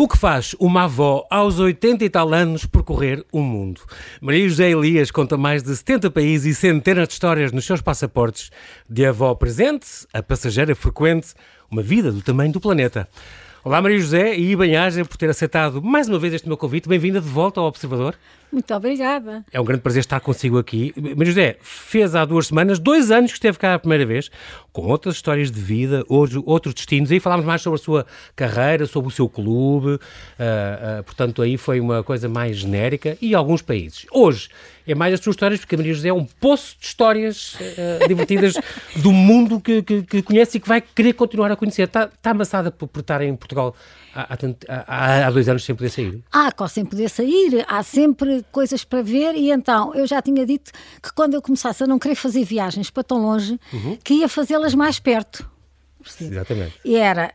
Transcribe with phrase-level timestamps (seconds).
[0.00, 3.80] O que faz uma avó aos 80 e tal anos percorrer o mundo?
[4.20, 8.52] Maria José Elias conta mais de 70 países e centenas de histórias nos seus passaportes.
[8.88, 11.34] De avó presente a passageira frequente,
[11.68, 13.08] uma vida do tamanho do planeta.
[13.64, 16.88] Olá Maria José e bem-aja por ter aceitado mais uma vez este meu convite.
[16.88, 18.14] Bem-vinda de volta ao Observador.
[18.52, 19.44] Muito obrigada.
[19.52, 20.94] É um grande prazer estar consigo aqui.
[20.96, 24.30] Maria José, fez há duas semanas, dois anos que esteve cá a primeira vez,
[24.72, 27.10] com outras histórias de vida, hoje, outros destinos.
[27.10, 29.88] Aí falámos mais sobre a sua carreira, sobre o seu clube.
[29.88, 34.06] Uh, uh, portanto, aí foi uma coisa mais genérica e alguns países.
[34.12, 34.48] Hoje
[34.92, 38.08] é mais as suas histórias, porque a Maria José é um poço de histórias uh,
[38.08, 38.54] divertidas
[38.96, 41.82] do mundo que, que, que, conhece e que vai querer continuar a conhecer.
[41.82, 43.74] Está, está amassada por, por estar em Portugal
[44.14, 44.36] há,
[44.86, 46.22] há, há, dois anos sem poder sair?
[46.32, 50.72] Ah, sem poder sair, há sempre coisas para ver e então eu já tinha dito
[51.02, 53.96] que quando eu começasse a não querer fazer viagens para tão longe, uhum.
[54.02, 55.48] que ia fazê-las mais perto.
[56.20, 56.74] Exatamente.
[56.84, 57.32] E era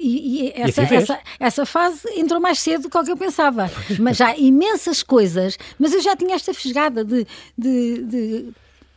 [0.00, 3.70] e, e, essa, e essa, essa, fase entrou mais cedo do que eu pensava.
[4.00, 5.58] Mas já imensas coisas.
[5.78, 8.48] Mas eu já tinha esta fisgada de, de, de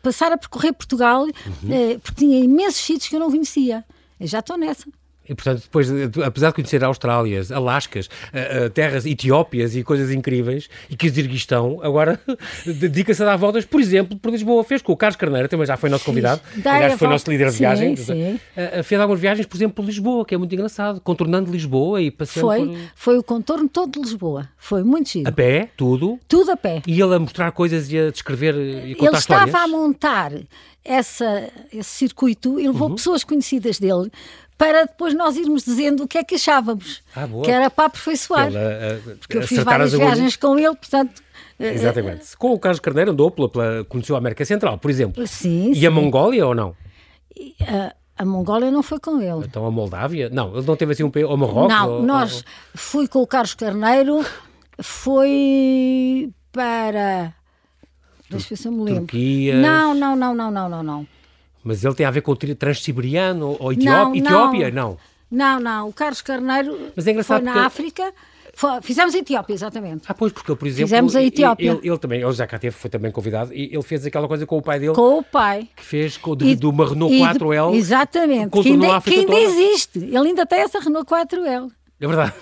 [0.01, 1.33] passar a percorrer Portugal, uhum.
[1.69, 3.83] eh, porque tinha imensos sítios que eu não conhecia.
[4.19, 4.85] Eu já estou nessa.
[5.27, 5.89] E, portanto, depois,
[6.25, 12.19] apesar de conhecer Austrálias, Alascas, uh, uh, terras Etiópias e coisas incríveis, e Quizirguistão, agora
[12.65, 14.63] dedica-se a dar voltas, por exemplo, por Lisboa.
[14.63, 17.57] Fez com o Carlos Carneiro, também já foi nosso convidado, aliás, foi nosso líder de
[17.57, 17.99] viagens.
[18.01, 18.33] Sim.
[18.33, 22.11] Uh, fez algumas viagens, por exemplo, por Lisboa, que é muito engraçado, contornando Lisboa e
[22.11, 22.77] passeando Foi, por...
[22.95, 24.49] foi o contorno todo de Lisboa.
[24.57, 25.27] Foi muito chido.
[25.27, 26.19] A pé, tudo?
[26.27, 26.81] Tudo a pé.
[26.85, 29.43] E ele a mostrar coisas e a descrever e contar ele histórias?
[29.43, 30.31] Ele estava a montar
[30.83, 32.95] essa, esse circuito e levou uhum.
[32.95, 34.11] pessoas conhecidas dele
[34.63, 37.01] para depois nós irmos dizendo o que é que achávamos.
[37.13, 38.49] Ah, que era para aperfeiçoar.
[38.49, 41.21] Pela, uh, porque eu fiz várias viagens com ele, portanto.
[41.59, 42.37] Exatamente.
[42.37, 45.25] Com o Carlos Carneiro andou pela, pela, conheceu a América Central, por exemplo.
[45.27, 45.71] Sim.
[45.71, 45.85] E sim.
[45.85, 46.75] a Mongólia ou não?
[48.17, 49.45] a Mongólia não foi com ele.
[49.45, 50.29] Então a Moldávia?
[50.29, 51.69] Não, ele não teve assim um ou Marrocos?
[51.69, 52.43] Não, ou, nós ou...
[52.75, 54.25] fui com o Carlos Carneiro,
[54.79, 57.33] foi para.
[58.29, 59.01] Deixa eu ver se eu me lembro.
[59.01, 59.57] Turquia.
[59.57, 61.07] Não, não, não, não, não, não, não.
[61.63, 64.03] Mas ele tem a ver com o Transsiberiano ou Etiópia?
[64.03, 64.71] Não, Etiópia?
[64.71, 64.97] Não.
[65.31, 65.89] Não, não.
[65.89, 67.65] O Carlos Carneiro Mas é engraçado foi na porque...
[67.67, 68.13] África.
[68.55, 70.03] Foi, fizemos a Etiópia, exatamente.
[70.07, 70.87] Ah, pois, porque ele, por exemplo.
[70.87, 71.71] Fizemos a Etiópia.
[71.71, 74.45] Ele, ele, também, ele já cá teve, foi também convidado, e ele fez aquela coisa
[74.45, 74.93] com o pai dele.
[74.93, 75.67] Com o pai.
[75.75, 77.73] Que fez com, de, e, de uma Renault 4L.
[77.73, 78.51] Exatamente.
[78.51, 79.97] Que ainda, que ainda existe.
[79.97, 81.71] Ele ainda tem essa Renault 4L.
[82.03, 82.33] É verdade.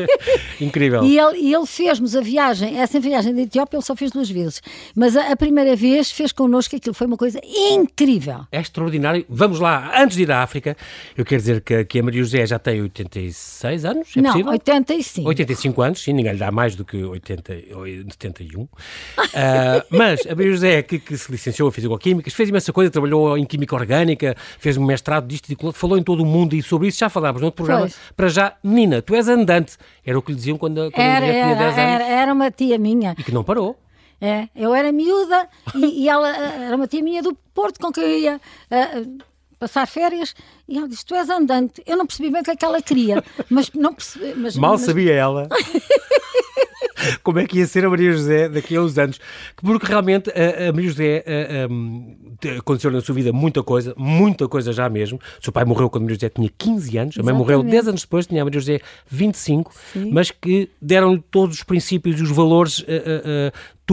[0.58, 1.04] Incrível.
[1.04, 4.62] E ele, ele fez-nos a viagem, essa viagem da Etiópia ele só fez duas vezes.
[4.96, 8.46] Mas a, a, primeira vez fez connosco aquilo, foi uma coisa incrível.
[8.50, 9.26] É extraordinário.
[9.28, 10.74] Vamos lá, antes de ir à África,
[11.14, 14.52] eu quero dizer que, que a Maria José já tem 86 anos, é Não, possível?
[14.52, 15.28] 85.
[15.28, 17.52] 85 anos, sim, ninguém lhe dá mais do que 80,
[18.08, 18.62] 71.
[18.62, 18.68] uh,
[19.90, 23.44] mas a Maria José, que, que se licenciou em Fisicoquímica, fez imensa coisa, trabalhou em
[23.44, 27.10] Química Orgânica, fez um mestrado disto, falou em todo o mundo e sobre isso já
[27.10, 27.82] falámos no outro programa.
[27.82, 27.96] Pois.
[28.16, 29.76] Para já, Nina, tu és andante.
[30.04, 31.78] Era o que lhe diziam quando, quando era, tinha 10 anos.
[31.78, 33.14] Era, era uma tia minha.
[33.18, 33.76] E que não parou.
[34.20, 37.90] É, eu era miúda e, e, ela eh, era uma tia minha do Porto com
[37.90, 39.18] quem eu ia uh,
[39.58, 40.32] passar férias
[40.68, 41.82] e ela disse: Tu és andante.
[41.84, 44.34] Eu não percebi bem o que é que ela queria, mas não percebi.
[44.36, 44.82] Mas, Mal mas...
[44.82, 45.48] sabia ela.
[47.22, 49.20] como é que ia ser a Maria José daqui a uns anos.
[49.56, 54.48] Porque realmente a, a Maria José a, a, aconteceu na sua vida muita coisa, muita
[54.48, 55.18] coisa já mesmo.
[55.40, 57.88] O seu pai morreu quando a Maria José tinha 15 anos, a mãe morreu 10
[57.88, 60.10] anos depois, tinha a Maria José 25, Sim.
[60.12, 62.84] mas que deram-lhe todos os princípios e os valores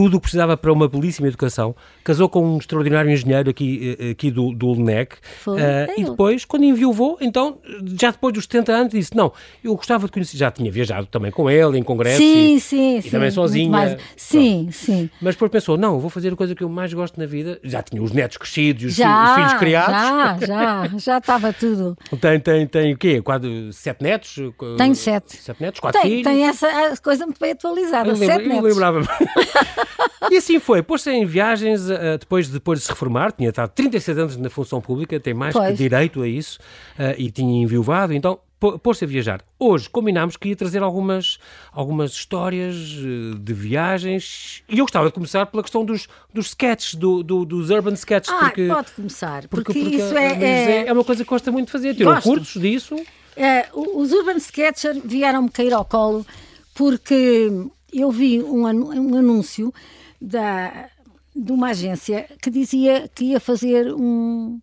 [0.00, 1.76] tudo o que precisava para uma belíssima educação.
[2.02, 5.16] Casou com um extraordinário engenheiro aqui, eh, aqui do, do LNEC.
[5.46, 5.58] Uh,
[5.94, 7.58] e depois, quando enviou, então,
[8.00, 9.30] já depois dos 70 anos, disse: Não,
[9.62, 10.38] eu gostava de conhecer.
[10.38, 12.24] Já tinha viajado também com ele em congressos.
[12.24, 13.10] Sim, e, sim, e sim.
[13.10, 13.98] também sozinha.
[14.16, 15.10] Sim, sim.
[15.20, 17.60] Mas depois pensou: Não, vou fazer a coisa que eu mais gosto na vida.
[17.62, 20.46] Já tinha os netos crescidos os, já, filhos, os filhos criados.
[20.46, 21.94] Já, já, já estava tudo.
[22.18, 23.20] Tem, tem, tem o quê?
[23.20, 24.36] Quatro, sete netos?
[24.76, 25.36] Tenho sete.
[25.36, 26.24] Sete netos, quatro tem, filhos.
[26.24, 28.08] Tem essa coisa muito bem atualizada.
[28.08, 28.64] Eu sete lembro, netos.
[28.64, 29.00] Eu lembrava
[30.30, 34.18] E assim foi, pôs-se em viagens uh, depois, depois de se reformar, tinha estado 36
[34.18, 35.70] anos na função pública, tem mais pois.
[35.70, 36.58] que direito a isso,
[36.98, 38.38] uh, e tinha enviuvado, então
[38.82, 39.40] pôs-se a viajar.
[39.58, 41.38] Hoje combinámos que ia trazer algumas,
[41.72, 46.94] algumas histórias uh, de viagens, e eu gostava de começar pela questão dos, dos sketches,
[46.94, 48.32] do, do, dos urban sketches.
[48.32, 50.86] Ah, porque, pode começar, porque, porque, porque isso é, é...
[50.86, 52.96] é uma coisa que gosta muito de fazer, tirou cursos disso.
[53.36, 56.26] É, os urban sketchers vieram-me cair ao colo
[56.74, 57.50] porque
[57.92, 59.72] eu vi um, um anúncio
[60.20, 60.88] da,
[61.34, 64.60] de uma agência que dizia que ia fazer um,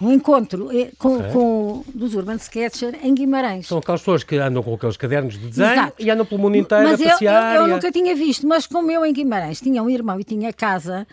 [0.00, 1.32] um encontro eh, com, okay.
[1.32, 3.66] com, dos Urban Sketcher em Guimarães.
[3.66, 6.02] São aquelas pessoas que andam com aqueles cadernos de desenho Exato.
[6.02, 7.56] e andam pelo mundo inteiro mas a passear.
[7.56, 10.24] Eu, eu, eu nunca tinha visto, mas como eu em Guimarães tinha um irmão e
[10.24, 11.06] tinha casa,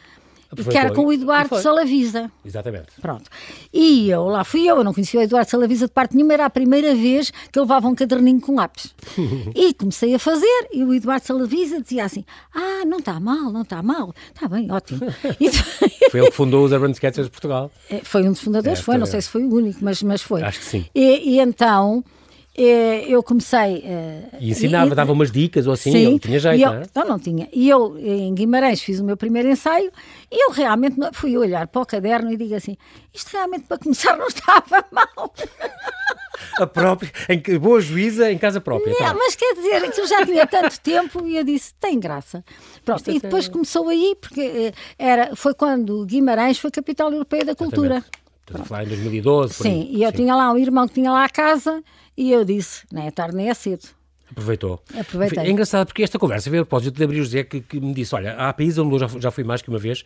[0.55, 2.31] que era com o Eduardo Salavisa.
[2.45, 2.87] Exatamente.
[3.01, 3.29] Pronto.
[3.73, 6.45] E eu, lá fui eu, eu não conhecia o Eduardo Salavisa de parte nenhuma, era
[6.45, 8.93] a primeira vez que eu levava um caderninho com lápis.
[9.55, 13.61] e comecei a fazer, e o Eduardo Salavisa dizia assim: Ah, não está mal, não
[13.61, 14.99] está mal, está bem, ótimo.
[16.11, 17.71] Foi ele que fundou os Urban Sketchers de Portugal.
[17.89, 20.21] É, foi um dos fundadores, é, foi, não sei se foi o único, mas, mas
[20.21, 20.41] foi.
[20.43, 20.85] Acho que sim.
[20.93, 22.03] E, e então
[22.57, 23.79] eu comecei.
[23.79, 26.81] Uh, e ensinava, e, dava umas dicas ou assim, sim, ele tinha jeito, eu, não
[26.81, 26.85] é?
[26.95, 27.49] Não, não tinha.
[27.51, 29.91] E eu, em Guimarães, fiz o meu primeiro ensaio
[30.31, 32.77] e eu realmente fui olhar para o caderno e digo assim:
[33.13, 35.33] isto realmente para começar não estava mal.
[36.57, 38.91] A própria, em boa juíza em casa própria.
[38.91, 39.13] Não, tá.
[39.13, 42.43] mas quer dizer, que eu já tinha tanto tempo e eu disse: tem graça.
[42.85, 47.55] Pronto, e depois começou aí, porque eh, era, foi quando Guimarães foi capital europeia da
[47.55, 48.03] cultura.
[48.47, 50.17] Estás a falar em 2012, Sim, e eu Sim.
[50.17, 51.83] tinha lá um irmão que tinha lá a casa
[52.15, 53.87] e eu disse, nem é tarde nem é cedo.
[54.29, 54.79] Aproveitou.
[54.95, 55.43] Aproveitei.
[55.43, 58.13] É engraçado porque esta conversa veio a propósito de Abril José que, que, me disse,
[58.13, 60.03] olha, há países onde eu já, já fui mais que uma vez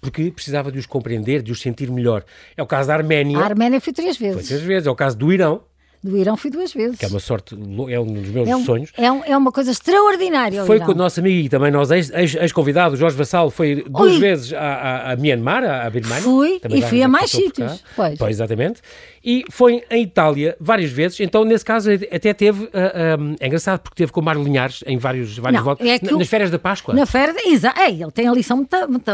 [0.00, 2.24] porque precisava de os compreender, de os sentir melhor.
[2.56, 3.38] É o caso da Arménia.
[3.38, 4.34] A Arménia foi três vezes.
[4.34, 4.86] Foi três vezes.
[4.86, 5.62] É o caso do Irão,
[6.02, 6.98] do Irão fui duas vezes.
[6.98, 8.90] Que é uma sorte, é um dos meus é um, sonhos.
[8.96, 10.64] É, um, é, uma coisa extraordinária.
[10.64, 14.18] Foi com o nosso amigo e também nosso ex-convidado, Jorge Vassal, foi duas Ui.
[14.18, 16.22] vezes a, a, a, Myanmar, a Birmania.
[16.22, 17.84] Fui, e fui a mais sítios.
[17.94, 18.18] Pois.
[18.18, 18.80] pois, exatamente.
[19.22, 23.80] E foi em Itália várias vezes, então nesse caso até teve, uh, um, é engraçado
[23.80, 26.94] porque teve com o Mário Linhares em vários, vários votos, é nas férias da Páscoa.
[26.94, 28.66] Na férias, exato, é, ele tem a lição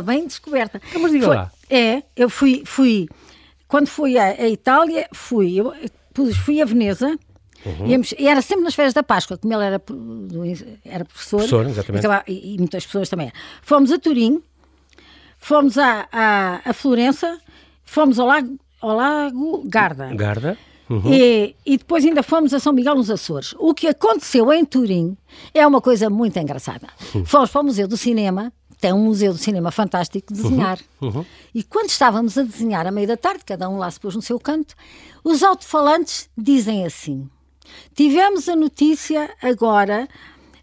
[0.05, 0.81] bem descoberta.
[0.88, 1.50] Então, mas diga foi, lá.
[1.69, 3.09] É, eu fui, fui
[3.67, 5.75] quando fui a, a Itália, fui, eu,
[6.35, 7.19] fui a Veneza,
[7.65, 7.87] Uhum.
[7.87, 9.83] Íamos, e era sempre nas férias da Páscoa, como ele era,
[10.85, 12.07] era professor, professor exatamente.
[12.29, 13.33] E, e, muitas pessoas também.
[13.61, 14.41] Fomos a Turim,
[15.39, 17.39] fomos a, a, a Florença,
[17.85, 20.15] fomos ao Lago, ao Lago Garda.
[20.15, 20.57] Garda.
[20.89, 21.13] Uhum.
[21.13, 23.55] E, e, depois ainda fomos a São Miguel nos Açores.
[23.59, 25.17] O que aconteceu em Turim
[25.53, 26.87] é uma coisa muito engraçada.
[27.12, 27.25] Uhum.
[27.25, 30.78] Fomos para o Museu do Cinema, tem um museu do cinema fantástico de desenhar.
[31.00, 31.08] Uhum.
[31.08, 31.25] Uhum.
[31.55, 34.23] E quando estávamos a desenhar à meia da tarde, cada um lá se pôs no
[34.23, 34.75] seu canto,
[35.25, 37.28] os alto-falantes dizem assim:
[37.94, 40.08] Tivemos a notícia agora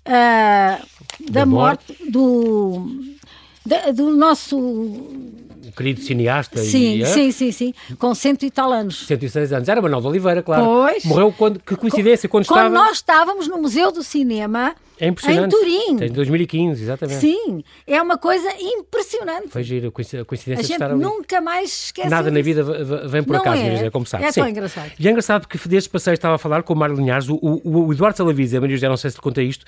[0.08, 0.86] uh,
[1.30, 3.16] da, da, morte, morte do,
[3.66, 4.58] da, do nosso
[5.74, 6.60] querido cineasta.
[6.60, 9.06] Sim, e, sim, sim, sim, com cento e tal anos.
[9.06, 9.68] Cento e seis anos.
[9.68, 10.64] Era Manuel de Oliveira, claro.
[10.64, 11.06] Pois.
[11.06, 12.74] Morreu quando, que coincidência, quando, quando estava...
[12.74, 15.56] nós estávamos no Museu do Cinema é impressionante.
[15.56, 16.06] Em Turim.
[16.06, 17.20] Em 2015, exatamente.
[17.20, 19.50] Sim, é uma coisa impressionante.
[19.50, 21.02] Foi giro, a coincidência a de estar ali.
[21.02, 22.36] nunca mais esquece Nada disso.
[22.36, 23.86] na vida vem por Não acaso, é.
[23.86, 24.26] é como sabe.
[24.26, 24.42] É Sim.
[24.42, 24.92] tão engraçado.
[25.00, 27.88] E é engraçado porque desde passeio estava a falar com o Mário Linhares, o, o,
[27.88, 29.66] o Eduardo Salavisa, Maria José, não sei se lhe conta isto,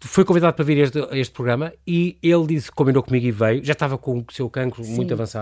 [0.00, 3.64] foi convidado para vir a este, este programa e ele disse, combinou comigo e veio,
[3.64, 4.94] já estava com o seu cancro Sim.
[4.94, 5.41] muito avançado,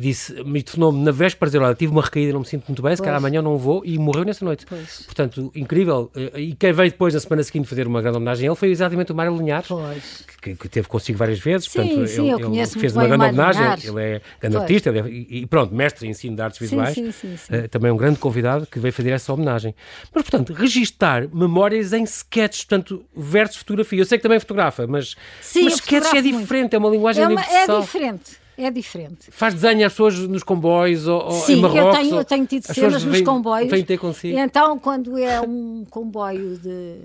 [0.00, 2.82] disse, me telefonou-me na véspera para dizer, olha, tive uma recaída, não me sinto muito
[2.82, 4.64] bem, se calhar amanhã não vou, e morreu nessa noite.
[4.66, 5.02] Pois.
[5.04, 6.10] Portanto, incrível.
[6.34, 9.12] E quem veio depois, na semana seguinte, fazer uma grande homenagem a ele foi exatamente
[9.12, 9.68] o Mário Linhares,
[10.40, 11.70] que, que, teve consigo várias vezes.
[11.70, 13.88] Sim, portanto, sim, ele, ele fez uma grande homenagem.
[13.90, 14.62] Ele é grande pois.
[14.62, 16.94] artista é, e, pronto, mestre em ensino de artes visuais.
[16.94, 19.74] Sim, sim, sim, uh, também um grande convidado que veio fazer essa homenagem.
[20.14, 24.00] Mas, portanto, registar memórias em sketches, portanto, versus fotografia.
[24.00, 25.14] Eu sei que também fotografa, mas,
[25.62, 26.74] mas sketches é diferente, muito.
[26.74, 27.78] é uma linguagem é uma, universal.
[27.78, 29.30] É diferente é diferente.
[29.30, 31.84] Faz desenho às pessoas nos comboios ou, Sim, em Marrocos?
[31.84, 33.70] eu tenho, eu tenho tido cenas nos vêm, comboios.
[33.70, 34.36] Vêm ter consigo.
[34.36, 37.00] E então, quando é um comboio de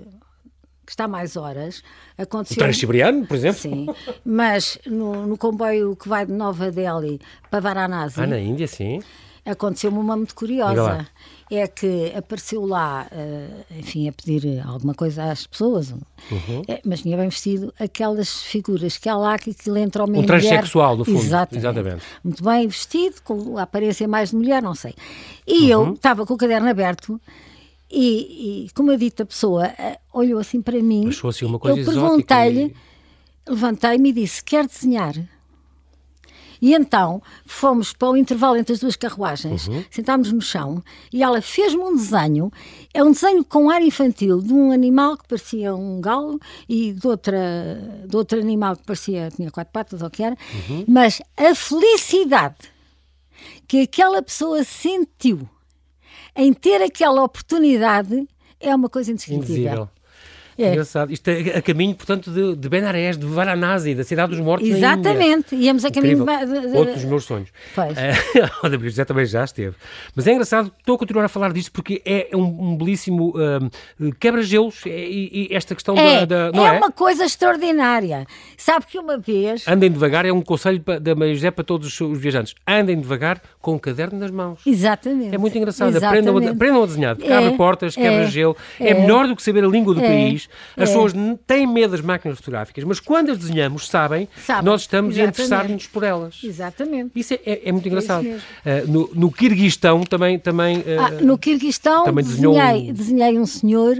[0.86, 1.82] que está mais horas,
[2.16, 2.54] aconteceu...
[2.54, 3.58] O Transiberiano, por exemplo?
[3.58, 3.86] Sim,
[4.24, 8.20] mas no, no, comboio que vai de Nova Delhi para Varanasi...
[8.20, 9.00] Ah, na Índia, sim.
[9.46, 11.06] Aconteceu-me uma muito curiosa
[11.50, 16.62] é que apareceu lá, uh, enfim, a pedir alguma coisa às pessoas, uhum.
[16.66, 20.24] é, mas vinha bem vestido, aquelas figuras que há lá que aquilo entra homem um
[20.24, 20.40] e mulher.
[20.40, 21.18] Transexual, no fundo.
[21.18, 21.64] Exatamente.
[21.64, 22.04] Exatamente.
[22.24, 24.94] Muito bem vestido, com a aparência mais de mulher, não sei.
[25.46, 25.86] E uhum.
[25.86, 27.20] eu estava com o caderno aberto
[27.90, 31.08] e, e como eu dito, a pessoa uh, olhou assim para mim.
[31.08, 32.74] Achou assim uma coisa Eu perguntei-lhe,
[33.46, 33.50] e...
[33.50, 35.14] levantei-me e disse: Quer desenhar?
[36.60, 39.84] E então fomos para o intervalo entre as duas carruagens, uhum.
[39.90, 40.82] sentámos no chão
[41.12, 42.50] e ela fez-me um desenho.
[42.92, 47.06] É um desenho com ar infantil de um animal que parecia um galo e de,
[47.06, 47.36] outra,
[48.06, 50.36] de outro animal que parecia, tinha quatro patas ou que era,
[50.68, 50.84] uhum.
[50.88, 52.56] mas a felicidade
[53.68, 55.48] que aquela pessoa sentiu
[56.34, 58.28] em ter aquela oportunidade
[58.60, 59.54] é uma coisa indescritível.
[59.54, 59.88] Indizível.
[60.58, 60.70] É.
[60.70, 61.12] Engraçado.
[61.12, 65.54] Isto é a caminho, portanto, de, de Benarés, de Varanasi, da Cidade dos Mortos Exatamente.
[65.54, 66.76] Íamos a caminho de, de...
[66.76, 67.48] Outro dos meus sonhos.
[67.74, 67.96] Pois.
[68.62, 69.76] o da José também já esteve.
[70.14, 73.34] Mas é engraçado, estou a continuar a falar disto porque é um, um belíssimo
[74.00, 76.50] um, quebra-gelos e, e, esta questão é, da...
[76.50, 78.26] da é, é, uma coisa extraordinária.
[78.56, 79.66] Sabe que uma vez...
[79.68, 82.54] Andem devagar, é um conselho da Maria José para todos os viajantes.
[82.66, 84.60] Andem devagar com o caderno nas mãos.
[84.66, 85.34] Exatamente.
[85.34, 85.94] É muito engraçado.
[85.96, 87.16] Aprendam, aprendam a desenhar.
[87.20, 88.56] É, Quebra portas, quebra gelo.
[88.80, 90.45] É, é, melhor do que saber a língua do país
[90.76, 90.92] As É.
[90.92, 91.12] pessoas
[91.46, 95.86] têm medo das máquinas fotográficas, mas quando as desenhamos, sabem, Sabem, nós estamos a interessar-nos
[95.86, 96.40] por elas.
[96.42, 97.10] Exatamente.
[97.16, 98.22] Isso é, é- é muito engraçado.
[98.24, 98.40] mesmo.
[98.64, 100.38] Ah, no, no Quirguistão também.
[100.38, 103.96] também ah, Ah, no Quirguistão também desenhei, desenhei um senhor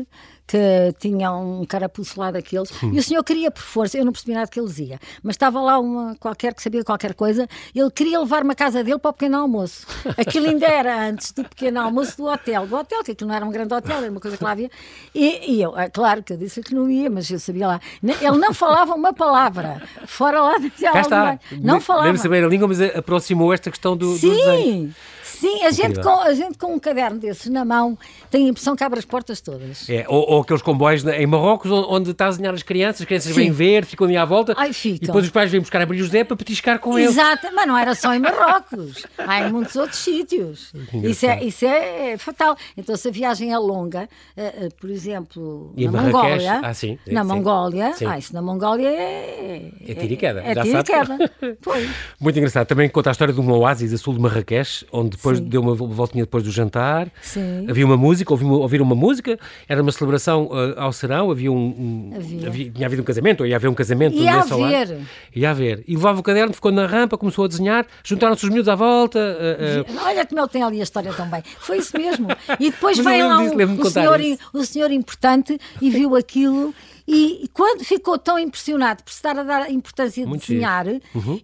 [0.47, 2.91] que tinha um carapuço lá daqueles Hum.
[2.93, 5.61] e o senhor queria por força, eu não percebi nada que ele dizia, mas estava
[5.61, 9.13] lá uma qualquer que sabia qualquer coisa, ele queria levar-me à casa dele para o
[9.13, 9.87] pequeno almoço.
[10.17, 13.45] Aquilo ainda era antes do pequeno almoço do hotel, do hotel, que aquilo não era
[13.45, 14.71] um grande hotel, era uma coisa que lá havia.
[15.15, 17.81] E, e eu, é claro que eu disse que não ia, mas eu sabia lá.
[18.03, 21.39] Ele não falava uma palavra, fora lá da Cá está.
[21.61, 22.07] Não falava.
[22.07, 24.95] Deve saber a língua, mas aproximou esta questão do, do desenho.
[25.41, 27.99] Sim, a gente, com, a gente com um caderno desses na mão
[28.31, 29.89] tem a impressão que abre as portas todas.
[29.89, 33.33] É, ou, ou aqueles comboios em Marrocos onde, está a desenhar as crianças, as crianças
[33.35, 33.41] Sim.
[33.41, 35.07] vêm ver, ficam ali à volta Ai, e ficam.
[35.07, 37.11] depois os pais vêm buscar a Maria José para petiscar com eles.
[37.13, 40.73] Exato, mas não era só em Marrocos, há em muitos outros sítios.
[41.03, 42.57] Isso é, isso é fatal.
[42.77, 46.17] Então, se a viagem é longa, eh, eh, por exemplo, E na Marrakech?
[46.17, 47.29] Mongólia, Ah, sim, na sim.
[47.29, 48.07] Mongólia, Sim.
[48.07, 49.71] ah, isso na Mongólia é.
[49.87, 51.17] É tiro e queda, É, já tiro e queda.
[51.63, 51.89] Pois.
[52.21, 52.67] Muito engraçado.
[52.67, 55.45] Também conta a história de um oásis a sul de Marrakech, onde depois Sim.
[55.45, 57.09] deu uma voltinha depois do jantar.
[57.21, 57.67] Sim.
[57.69, 61.51] Havia uma música, ouvi uma, ouvir uma música, era uma celebração ah, ao serão, havia
[61.51, 61.57] um.
[61.57, 62.11] um-
[62.47, 62.71] Havia.
[62.71, 64.73] tinha havido um casamento, ou ia haver um casamento Ia nesse solar.
[64.75, 64.99] haver.
[65.35, 65.85] Ia haver.
[65.87, 69.19] E levava o caderno, ficou na rampa, começou a desenhar, juntaram-se os miúdos à volta.
[69.19, 71.43] ah, ah, Olha como ele tem ali a história também.
[71.59, 72.29] Foi isso mesmo.
[72.61, 75.91] E depois veio lá disso, um, lembro-me de o, contar senhor, o senhor importante e
[75.91, 76.75] viu aquilo.
[77.07, 80.87] E e quando ficou tão impressionado por estar a dar a importância de Muito desenhar,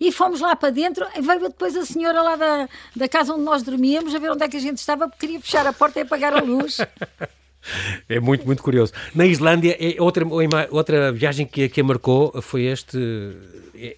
[0.01, 3.63] e fomos lá para dentro, veio depois a senhora lá da, da casa onde nós
[3.63, 6.03] dormíamos a ver onde é que a gente estava, porque queria fechar a porta e
[6.03, 6.79] apagar a luz.
[8.09, 8.93] É muito, muito curioso.
[9.15, 10.25] Na Islândia, é outra,
[10.73, 12.99] outra viagem que, que a marcou foi este,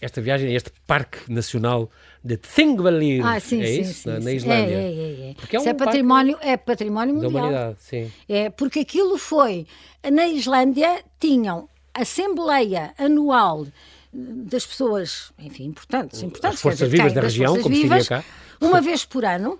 [0.02, 1.90] esta viagem, este Parque Nacional
[2.24, 3.24] de Thingvellir.
[3.24, 3.94] Ah, sim, é sim, isso?
[4.04, 4.32] sim, na, na.
[4.32, 4.74] Islândia.
[4.74, 5.34] É, é, é, é.
[5.34, 7.42] Porque é Isso é um parque património, é património Da mundial.
[7.44, 8.10] humanidade, sim.
[8.28, 9.66] É, porque aquilo foi,
[10.10, 13.66] na Islândia tinham assembleia anual
[14.12, 16.56] das pessoas, enfim, importantes, importantes.
[16.56, 18.24] As forças dizer, vivas da região, como se diria vivas, cá.
[18.60, 19.58] Uma vez por ano,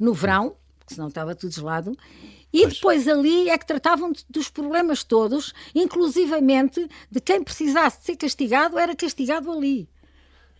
[0.00, 1.96] no verão, porque senão estava tudo gelado,
[2.52, 8.06] e depois ali é que tratavam de- dos problemas todos, inclusivamente de quem precisasse de
[8.06, 9.88] ser castigado, era castigado ali.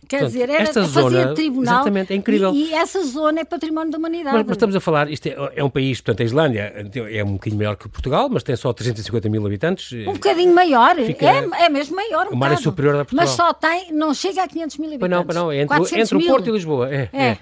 [0.07, 1.75] Quer Portanto, dizer, era, esta zona- tribunal.
[1.75, 2.51] exatamente, é incrível.
[2.53, 4.35] E, e essa zona é património da humanidade.
[4.35, 6.73] Mas, mas estamos a falar, isto é, é um país, portanto, a Islândia
[7.11, 9.91] é um bocadinho maior que Portugal, mas tem só 350 mil habitantes.
[10.07, 12.27] Um bocadinho maior, Fica- é, é mesmo maior.
[12.27, 12.61] Um Uma área bocado.
[12.63, 13.25] superior a Portugal.
[13.25, 15.35] Mas só tem, não chega a 500 mil habitantes.
[15.35, 16.31] não, não, é entre, 400 entre o.
[16.31, 16.93] Porto e Lisboa.
[16.93, 17.23] É, É.
[17.27, 17.37] é.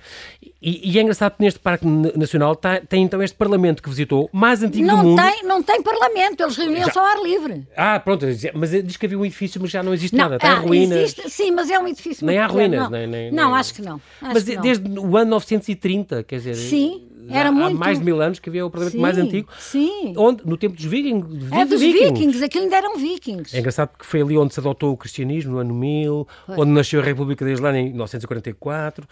[0.64, 4.30] E, e é engraçado que neste Parque Nacional tá- tem então este Parlamento que visitou,
[4.32, 5.22] mais antigo do Não mundo.
[5.22, 7.66] tem, não tem parlamento, eles reuniam-se ao ar livre.
[7.76, 10.54] Ah, pronto, mas diz que havia um edifício, mas já não existe Não, nada, está
[10.54, 10.98] ah, em ruínas.
[11.00, 12.90] existe- sim, mas é um edifício Nem há ruínas, não.
[12.90, 13.96] nem- nem- não, nem- acho que não.
[14.22, 14.62] Acho Mas que não.
[14.62, 17.04] desde o ano 930, quer dizer, Sim,
[17.34, 20.14] era há muito- mais de mil anos que havia o Parlamento Sim, mais antigo, sim.
[20.18, 22.12] onde, no tempo dos vikings, É dos vikings.
[22.14, 23.56] vikings, aquilo ainda eram vikings.
[23.56, 27.00] É engraçado porque foi ali onde se adotou o cristianismo, no ano 1000, onde nasceu
[27.02, 29.08] a República da Islândia em 1944,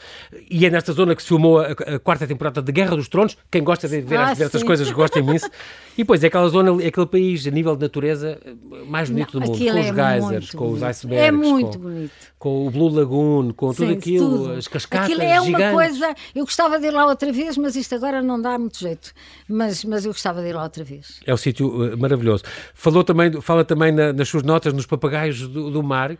[0.49, 3.37] e é nesta zona que se filmou a, a quarta temporada de Guerra dos Tronos.
[3.51, 5.49] Quem gosta de ver, Ah, essas coisas gosta imenso.
[5.99, 8.39] E depois é aquela zona, é aquele país, a nível de natureza,
[8.87, 10.85] mais bonito Não, do mundo, aquilo com os é geysers, com os bonito.
[10.85, 12.11] icebergs, É muito com, bonito.
[12.39, 14.53] com o Blue Lagoon, com tudo Sim, aquilo, tudo.
[14.53, 15.73] as cascatas Aquilo é uma gigantes.
[15.73, 16.15] coisa.
[16.33, 19.11] Eu gostava de ir lá outra vez, mas isto agora não dá muito jeito.
[19.47, 21.19] Mas, mas eu gostava de ir lá outra vez.
[21.25, 22.43] É um sítio eh, maravilhoso.
[22.73, 26.17] Falou também, fala também na- nas suas notas nos papagaios do, do mar,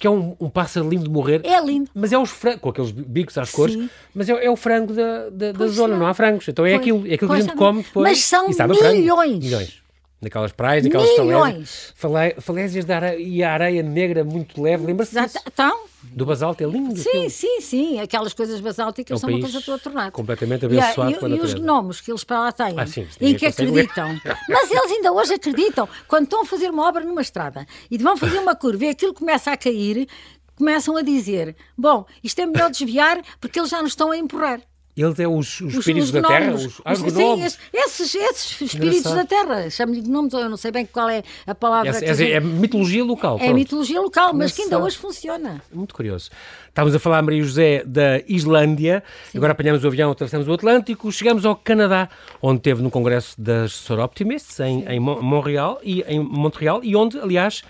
[0.00, 1.40] que é um, um pássaro lindo de morrer.
[1.44, 1.90] É lindo.
[1.94, 3.88] Mas é os frangos, com aqueles bicos às cores, Sim.
[4.14, 5.98] mas é, é o frango da, da, da zona, é.
[5.98, 6.46] não há frangos.
[6.48, 6.80] Então é Pois.
[6.80, 8.08] aquilo, é aquilo que a gente come depois.
[8.10, 9.38] Mas são milhões.
[9.38, 9.85] Milhões.
[10.20, 11.92] Naquelas praias, naquelas falésias.
[11.94, 14.86] Falé- Falésias de areia, e a areia negra muito leve.
[14.86, 15.38] Lembra-se disso?
[15.46, 16.96] Então, Do basalto, é lindo.
[16.98, 17.30] sim, aquilo.
[17.30, 18.00] sim, sim.
[18.00, 20.10] Aquelas coisas basálticas É um são uma coisa toda tornada.
[20.12, 23.06] completamente E abençoado e, pela e os gnomos que eles para lá têm, Ah, sim,
[23.20, 24.18] em que acreditam.
[24.48, 25.86] Mas eles ainda hoje acreditam.
[26.08, 29.12] Quando estão a fazer uma obra numa estrada e vão fazer uma curva e aquilo
[29.12, 30.08] começa a cair,
[30.56, 34.62] começam a dizer: Bom, isto é melhor desviar porque eles já nos estão a empurrar.
[34.96, 38.60] Eles é os, os Os- espíritos os da terra, os, ah, os Sim, esses, esses,
[38.62, 39.16] espíritos Engraçado.
[39.16, 39.68] da terra.
[39.70, 41.90] Chamo-lhe gnomos, ou eu não sei bem qual é a palavra.
[41.90, 43.36] Essa- que essa é mitologia local.
[43.36, 43.54] é pronto.
[43.54, 45.60] mitologia local, mas que ainda hoje funciona.
[45.70, 46.30] Muito curioso.
[46.68, 49.02] Estávamos a falar, Maria José, da Islândia,
[49.34, 52.08] agora apanhamos o avião, atravessamos o Atlântico, chegamos ao Canadá,
[52.40, 56.96] onde teve no Congresso das Solar Optimists, em, em Mon- Montreal, e, em Montreal, e
[56.96, 57.62] onde, aliás,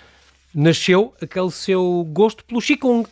[0.54, 3.06] nasceu aquele seu gosto pelo Qigong.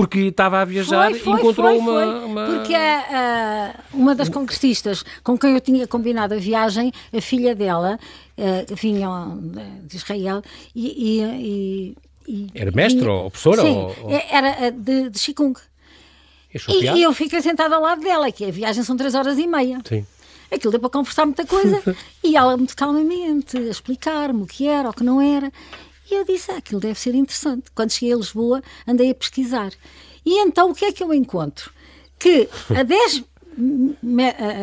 [0.00, 4.28] Porque estava a viajar Foi, e encontrou foi, uma, uma- Porque a- a- uma das
[4.28, 7.98] congressistas com quem eu tinha combinado a viagem, a filha dela,
[8.36, 9.08] eh, vinha
[9.84, 10.42] de Israel
[10.74, 10.86] e.
[10.86, 11.96] e- e-
[12.32, 15.18] e- Era mestre vinha- ou professora Sim, ou- ou- era eh, de, de.
[16.52, 16.96] É chateado?
[16.96, 19.46] E, e eu fiquei sentada ao lado dela, que a viagem são três horas e
[19.46, 19.80] meia.
[19.86, 20.04] Sim.
[20.50, 21.80] Aquilo deu para conversar muita coisa
[22.24, 25.52] e ela muito calmamente a explicar-me o que era, o que não era.
[26.10, 27.70] E eu disse, ah, aquilo deve ser interessante.
[27.74, 29.72] Quando cheguei a Lisboa, andei a pesquisar.
[30.24, 31.70] E então o que é que eu encontro?
[32.18, 33.24] Que a 10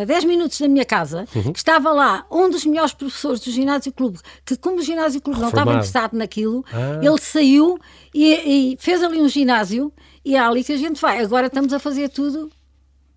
[0.01, 1.51] a 10 minutos da minha casa, uhum.
[1.51, 5.39] que estava lá um dos melhores professores do Ginásio Clube, que como o Ginásio Clube
[5.39, 6.99] não estava interessado naquilo, ah.
[7.01, 7.77] ele saiu
[8.13, 9.91] e, e, fez ali um ginásio
[10.23, 11.21] e é ali que a gente vai.
[11.21, 12.49] Agora estamos a fazer tudo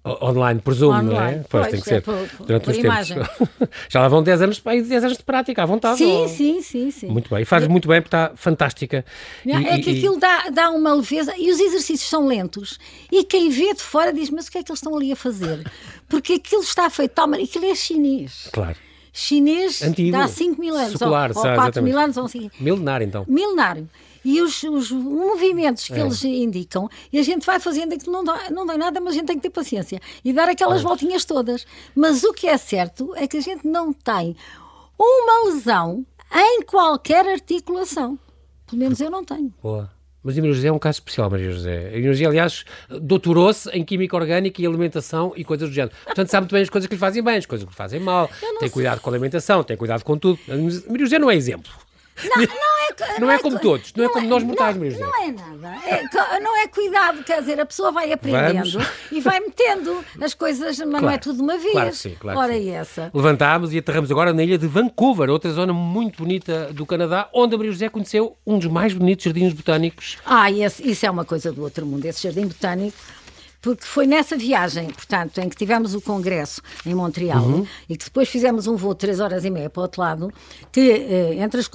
[0.02, 1.10] Online, presumo, Online.
[1.10, 1.44] não é?
[1.46, 2.02] Pois, tem que é, ser.
[2.02, 2.14] Por,
[2.46, 3.18] durante por os imagem.
[3.18, 3.48] tempos.
[3.90, 5.98] Já lá vão 10 anos, 10 anos de prática, à vontade.
[5.98, 6.28] Sim, ou...
[6.28, 7.06] sim, sim, sim.
[7.08, 7.42] Muito bem.
[7.42, 9.04] E faz muito bem porque está fantástica.
[9.44, 12.78] E, é que aquilo dá, dá uma leveza e os exercícios são lentos.
[13.12, 15.16] E quem vê de fora diz: Mas o que é que eles estão ali a
[15.16, 15.70] fazer?
[16.08, 18.48] Porque aquilo está feito, toma, aquilo é chinês.
[18.52, 18.76] Claro.
[19.12, 20.92] Chinês Antigo, dá 5 mil anos.
[20.92, 22.16] Secular, ou, ou 4 mil anos.
[22.16, 22.50] Ou assim.
[22.58, 23.24] Milenário, então.
[23.28, 23.86] Milenário
[24.24, 26.00] e os, os movimentos que é.
[26.00, 29.16] eles indicam, e a gente vai fazendo aquilo, não dá, não dá nada, mas a
[29.16, 30.82] gente tem que ter paciência e dar aquelas é.
[30.82, 31.66] voltinhas todas.
[31.94, 34.36] Mas o que é certo é que a gente não tem
[34.98, 38.18] uma lesão em qualquer articulação.
[38.66, 39.52] Pelo menos eu não tenho.
[39.62, 39.90] Boa.
[40.22, 41.78] Mas a Maria José é um caso especial, Maria José.
[41.78, 45.94] A Maria José, aliás, doutorou-se em Química Orgânica e Alimentação e coisas do género.
[46.04, 48.00] Portanto, sabe muito bem as coisas que lhe fazem bem, as coisas que lhe fazem
[48.00, 48.28] mal.
[48.38, 48.70] Tem sei.
[48.70, 50.38] cuidado com a alimentação, tem cuidado com tudo.
[50.46, 50.56] A
[50.90, 51.72] Maria José não é exemplo.
[52.24, 55.00] Não, não é, não, é, é como todos, não, é como nós mortais mesmo.
[55.00, 55.76] Não é nada.
[55.86, 58.88] É, não é cuidado, quer dizer, a pessoa vai aprendendo Vamos.
[59.10, 61.72] e vai metendo as coisas, mas claro, não é tudo uma vez.
[61.72, 62.70] Claro sim, claro Ora, sim.
[62.70, 63.10] essa.
[63.14, 67.54] Levantámos e aterramos agora na ilha de Vancouver, outra zona muito bonita do Canadá, onde
[67.54, 70.18] a Maria José conheceu um dos mais bonitos jardins botânicos.
[70.24, 72.96] Ah, esse, isso é uma coisa do outro mundo, esse jardim botânico
[73.60, 77.66] porque foi nessa viagem, portanto, em que tivemos o congresso em Montreal uhum.
[77.88, 80.32] e que depois fizemos um voo de 3 horas e meia para o outro lado,
[80.72, 81.70] que eh, entre as,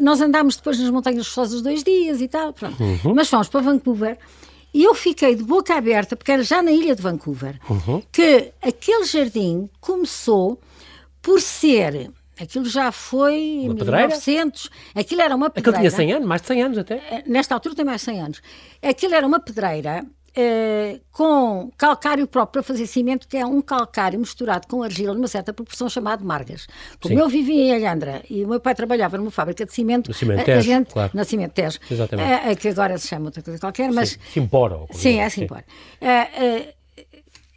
[0.00, 3.14] nós andámos depois nas Montanhas Rososas dois dias e tal, uhum.
[3.14, 4.18] mas fomos para Vancouver
[4.72, 8.02] e eu fiquei de boca aberta, porque era já na ilha de Vancouver, uhum.
[8.12, 10.60] que aquele jardim começou
[11.22, 14.68] por ser Aquilo já foi em 1900.
[14.94, 15.78] Aquilo era uma pedreira.
[15.78, 16.94] Aquilo tinha 100 anos, mais de 100 anos até.
[16.96, 18.42] Eh, nesta altura tem mais de 100 anos.
[18.82, 20.04] Aquilo era uma pedreira
[20.38, 25.28] eh, com calcário próprio para fazer cimento, que é um calcário misturado com argila numa
[25.28, 26.66] certa proporção chamado margas.
[27.00, 27.20] Como Sim.
[27.22, 30.58] eu vivia em Alhandra e o meu pai trabalhava numa fábrica de cimento, cimento Tejo,
[30.58, 31.10] a gente, claro.
[31.14, 32.50] na Cimento Tejo, Exatamente.
[32.50, 34.10] Eh, que agora se chama outra coisa qualquer, mas...
[34.10, 34.78] Sim, Simpora.
[34.90, 35.64] Sim, é Simpora.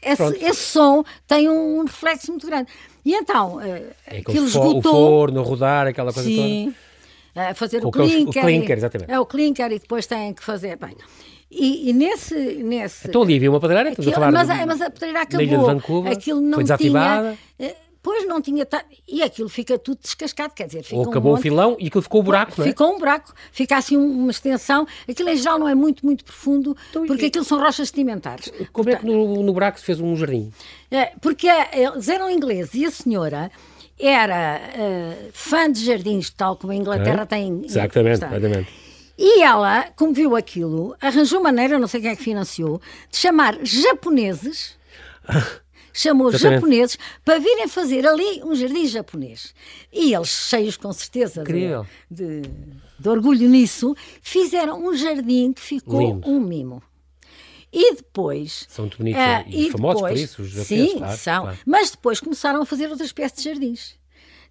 [0.01, 2.71] Esse, esse, som tem um reflexo muito grande.
[3.03, 4.77] E então, é aquilo esgotou...
[4.77, 6.73] O forno, rodar, aquela coisa sim,
[7.33, 7.53] toda.
[7.55, 8.41] fazer o clinker.
[8.41, 9.11] O clinker, exatamente.
[9.11, 10.77] É o clinker e depois tem que fazer...
[10.77, 10.95] Bem,
[11.51, 13.07] e, e, nesse, nesse.
[13.07, 15.45] Então ali havia uma pedreira, aquilo, a mas, de, mas a pedreira acabou.
[15.45, 17.37] Na ilha de Vancouver, aquilo não foi desativada.
[17.57, 18.65] Tinha, eh, Pois não tinha.
[19.07, 20.85] E aquilo fica tudo descascado, quer dizer.
[20.91, 22.69] Ou acabou um o filão e aquilo ficou um buraco, não é?
[22.69, 24.87] Ficou um buraco, fica assim uma extensão.
[25.07, 27.27] Aquilo em geral não é muito, muito profundo, então, porque e...
[27.27, 28.51] aquilo são rochas sedimentares.
[28.71, 30.51] Como é que no, no buraco se fez um jardim?
[30.89, 33.51] É, porque eles eram ingleses e a senhora
[33.99, 37.25] era uh, fã de jardins, tal como a Inglaterra é?
[37.25, 37.61] tem.
[37.65, 38.88] Exatamente, exatamente.
[39.21, 43.57] E ela, como viu aquilo, arranjou maneira, não sei quem é que financiou, de chamar
[43.63, 44.77] japoneses,
[45.91, 46.61] chamou Exatamente.
[46.61, 49.53] japoneses para virem fazer ali um jardim japonês.
[49.91, 51.67] E eles, cheios com certeza de,
[52.09, 52.43] de,
[52.97, 56.29] de, orgulho nisso, fizeram um jardim que ficou Lindo.
[56.29, 56.81] um mimo.
[57.73, 58.67] E depois.
[58.69, 60.91] São muito bonitos uh, e, e famosos depois, por isso, os japoneses.
[60.91, 61.41] Sim, claro, são.
[61.41, 61.57] Claro.
[61.65, 63.98] Mas depois começaram a fazer outra espécie de jardins.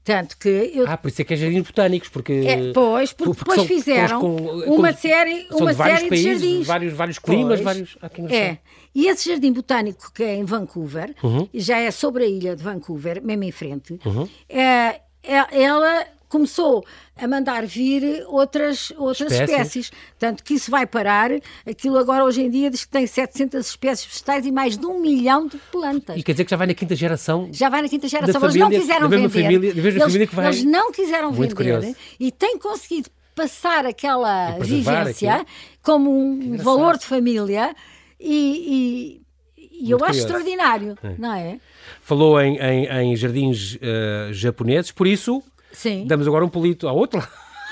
[0.09, 0.88] Tanto que eu...
[0.88, 2.33] Ah, por isso é que é jardins botânicos, porque...
[2.33, 4.37] É, pois, porque, porque depois são, fizeram com,
[4.75, 6.66] uma série, uma de série países, de jardins.
[6.66, 7.99] Vários, vários climas, pois, vários...
[8.01, 8.57] Ah, é,
[8.94, 11.47] e esse jardim botânico que é em Vancouver, uhum.
[11.53, 14.27] já é sobre a ilha de Vancouver, mesmo em frente, uhum.
[14.49, 16.85] é, é, ela começou
[17.17, 19.51] a mandar vir outras, outras espécies.
[19.51, 19.93] espécies.
[20.19, 21.31] Tanto que isso vai parar.
[21.67, 25.01] Aquilo agora, hoje em dia, diz que tem 700 espécies vegetais e mais de um
[25.01, 26.17] milhão de plantas.
[26.17, 27.49] E quer dizer que já vai na quinta geração?
[27.53, 28.43] Já vai na quinta geração.
[28.43, 29.29] Eles não quiseram vender.
[29.29, 30.47] Família, da eles, família que vai...
[30.47, 31.77] eles não quiseram Muito vender.
[31.77, 31.97] Curioso.
[32.19, 35.47] E têm conseguido passar aquela vivência aquilo.
[35.83, 37.75] como um valor de família
[38.19, 39.21] e,
[39.57, 41.14] e, e eu acho extraordinário, é.
[41.17, 41.61] não é?
[42.03, 45.41] Falou em, em, em jardins uh, japoneses, por isso
[45.72, 46.07] Sim.
[46.07, 47.22] Damos agora um pulito ao outro.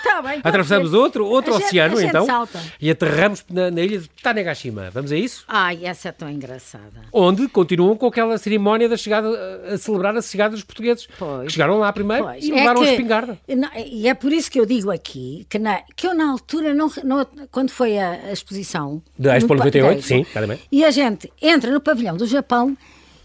[0.07, 2.25] Tá bem, Atravessamos outro, outro a oceano, gente, então.
[2.25, 2.63] Salta.
[2.81, 4.89] E aterramos na, na, ilha de Tanegashima.
[4.91, 5.45] Vamos a isso?
[5.49, 7.03] Ai, essa é tão engraçada.
[7.13, 9.29] Onde continuam com aquela cerimónia da chegada,
[9.69, 11.09] a celebrar a chegada dos portugueses.
[11.19, 11.47] Pois.
[11.47, 12.45] Que chegaram lá primeiro pois.
[12.45, 13.39] e levaram é que, a espingarda.
[13.85, 16.91] E é por isso que eu digo aqui que, na, que eu, na altura, não,
[17.03, 19.03] não quando foi a, a exposição.
[19.19, 20.63] Da Expo 98, sim, claramente.
[20.71, 22.77] E a gente entra no pavilhão do Japão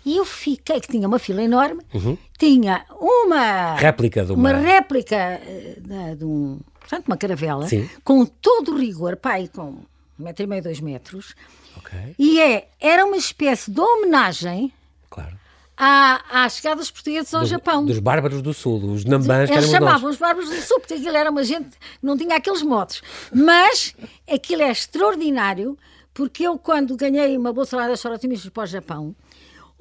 [0.06, 2.18] e eu fiquei, que tinha uma fila enorme, uhum.
[2.38, 5.40] tinha uma réplica de uma, uma réplica
[5.78, 7.90] de, de um, portanto, uma caravela, Sim.
[8.04, 9.84] com todo o rigor, pai, com um
[10.18, 11.36] metro e meio, dois metros.
[11.78, 12.16] Okay.
[12.20, 14.74] E é, era uma espécie de homenagem
[15.10, 15.38] claro.
[15.78, 17.86] à, à chegada dos portugueses ao Dos- Japão.
[17.86, 19.90] Dos bárbaros do sul, os nambãs, que Eles éramos nós.
[19.90, 23.02] chamavam os bárbaros do sul, porque aquilo era uma gente que não tinha aqueles modos.
[23.34, 23.96] Mas
[24.30, 25.78] aquilo é extraordinário,
[26.14, 29.16] porque eu, quando ganhei uma bolsa lá das Sorotimistas para o Japão,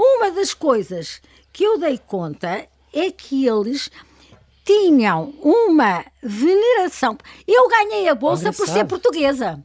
[0.03, 1.21] uma das coisas
[1.53, 3.91] que eu dei conta é que eles
[4.65, 7.17] tinham uma veneração.
[7.47, 8.89] Eu ganhei a bolsa por ser Engraçado.
[8.89, 9.61] portuguesa.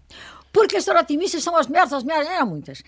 [0.51, 2.81] Porque as Sorotimistas são as melhores, as melhores, eram muitas.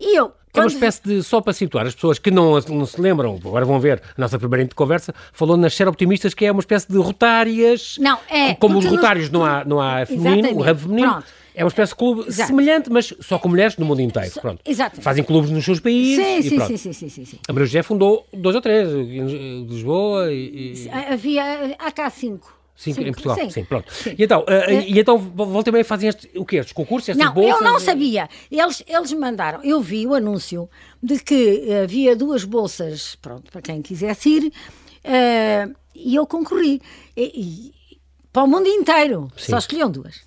[0.00, 3.00] E eu, É uma espécie de, só para situar as pessoas que não, não se
[3.00, 6.90] lembram, agora vão ver a nossa primeira conversa, falou nas optimistas que é uma espécie
[6.90, 7.96] de rotárias.
[7.98, 10.80] Não, é, Como os porque nos- rotários não há, não há feminino, Exatamente, o ramo
[10.80, 11.12] feminino.
[11.12, 11.26] pronto.
[11.54, 12.48] É uma espécie de clube Exato.
[12.48, 14.30] semelhante, mas só com mulheres no mundo inteiro.
[14.40, 14.60] Pronto.
[14.64, 15.02] exatamente.
[15.04, 16.68] Fazem clubes nos seus países Sim, e sim, pronto.
[16.68, 17.38] sim, sim, sim, sim, sim.
[17.48, 20.88] A Maria José fundou dois ou três, em Lisboa e...
[21.10, 22.60] Havia, há cá cinco.
[22.74, 23.50] Cinco, em Portugal, sim.
[23.50, 23.92] sim, pronto.
[24.18, 26.56] E então, ah, e então volta também fazem este, o quê?
[26.56, 27.60] Estes concursos, estas Não, bolsas?
[27.60, 28.28] eu não sabia.
[28.50, 30.68] Eles, eles mandaram, eu vi o anúncio
[31.02, 34.52] de que havia duas bolsas, pronto, para quem quisesse ir,
[35.04, 36.80] eh, e eu concorri.
[37.16, 37.98] E, e-
[38.32, 39.52] para o mundo inteiro, Sim.
[39.52, 40.22] só escolhiam duas.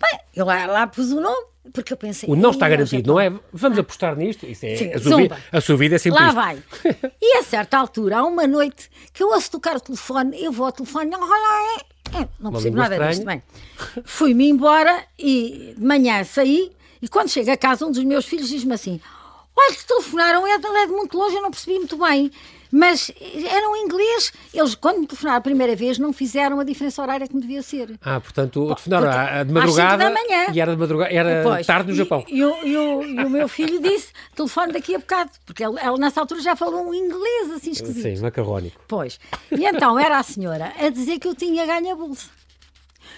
[0.00, 2.28] Bem, eu lá, lá pus o nome, porque eu pensei.
[2.28, 3.40] O não está "Ih, garantido, Japão." não é?
[3.52, 4.46] Vamos apostar nisto?
[4.46, 6.34] Isso é, Sim, a, sua vida, a sua vida é sempre Lá isto.
[6.34, 6.62] vai.
[7.20, 10.66] E a certa altura, há uma noite que eu ouço tocar o telefone, eu vou
[10.66, 11.10] ao telefone,
[12.14, 13.18] é, não percebo nada disto.
[13.20, 13.42] estranha.
[13.86, 18.24] Bem, fui-me embora e de manhã saí e quando chego a casa, um dos meus
[18.26, 19.00] filhos diz-me assim:
[19.56, 22.30] Olha, que telefonaram, é de, é de muito longe, eu não percebi muito bem.
[22.70, 23.10] Mas
[23.50, 24.32] eram inglês.
[24.52, 27.62] Eles, quando me telefonaram a primeira vez, não fizeram a diferença horária que me devia
[27.62, 27.98] ser.
[28.02, 30.46] Ah, portanto, telefonaram à- de às madrugada da manhã.
[30.52, 32.24] e era, de madrugada, era Pois, tarde no e- Japão.
[32.28, 35.78] E, o- e o, e o meu filho disse: telefone daqui a bocado, porque ele,
[35.80, 38.02] ele nessa altura já falou um inglês assim esquisito.
[38.16, 38.80] Sim, macarrónico.
[38.88, 39.18] Pois.
[39.50, 42.28] E então era a senhora a dizer que eu tinha ganho a bolsa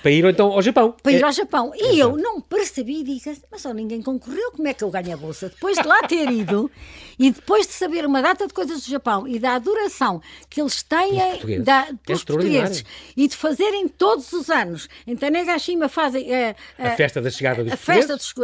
[0.02, 0.94] Para ir então ao Japão.
[1.02, 1.72] para ir É- ao Japão.
[1.74, 5.14] E eu não percebi e digo, mas só ninguém concorreu, como é que eu ganho
[5.14, 5.48] a bolsa?
[5.48, 6.70] Depois de lá ter ido
[7.18, 10.82] e depois de saber uma data de coisas do Japão e da adoração que eles
[10.82, 11.64] têm portugueses.
[11.64, 12.60] da, É pelos extraordinário.
[12.68, 12.84] portugueses
[13.16, 14.88] e de fazerem todos os anos.
[15.06, 18.34] Em Tanegashima fazem eh, A eh, festa da chegada dos a festa dos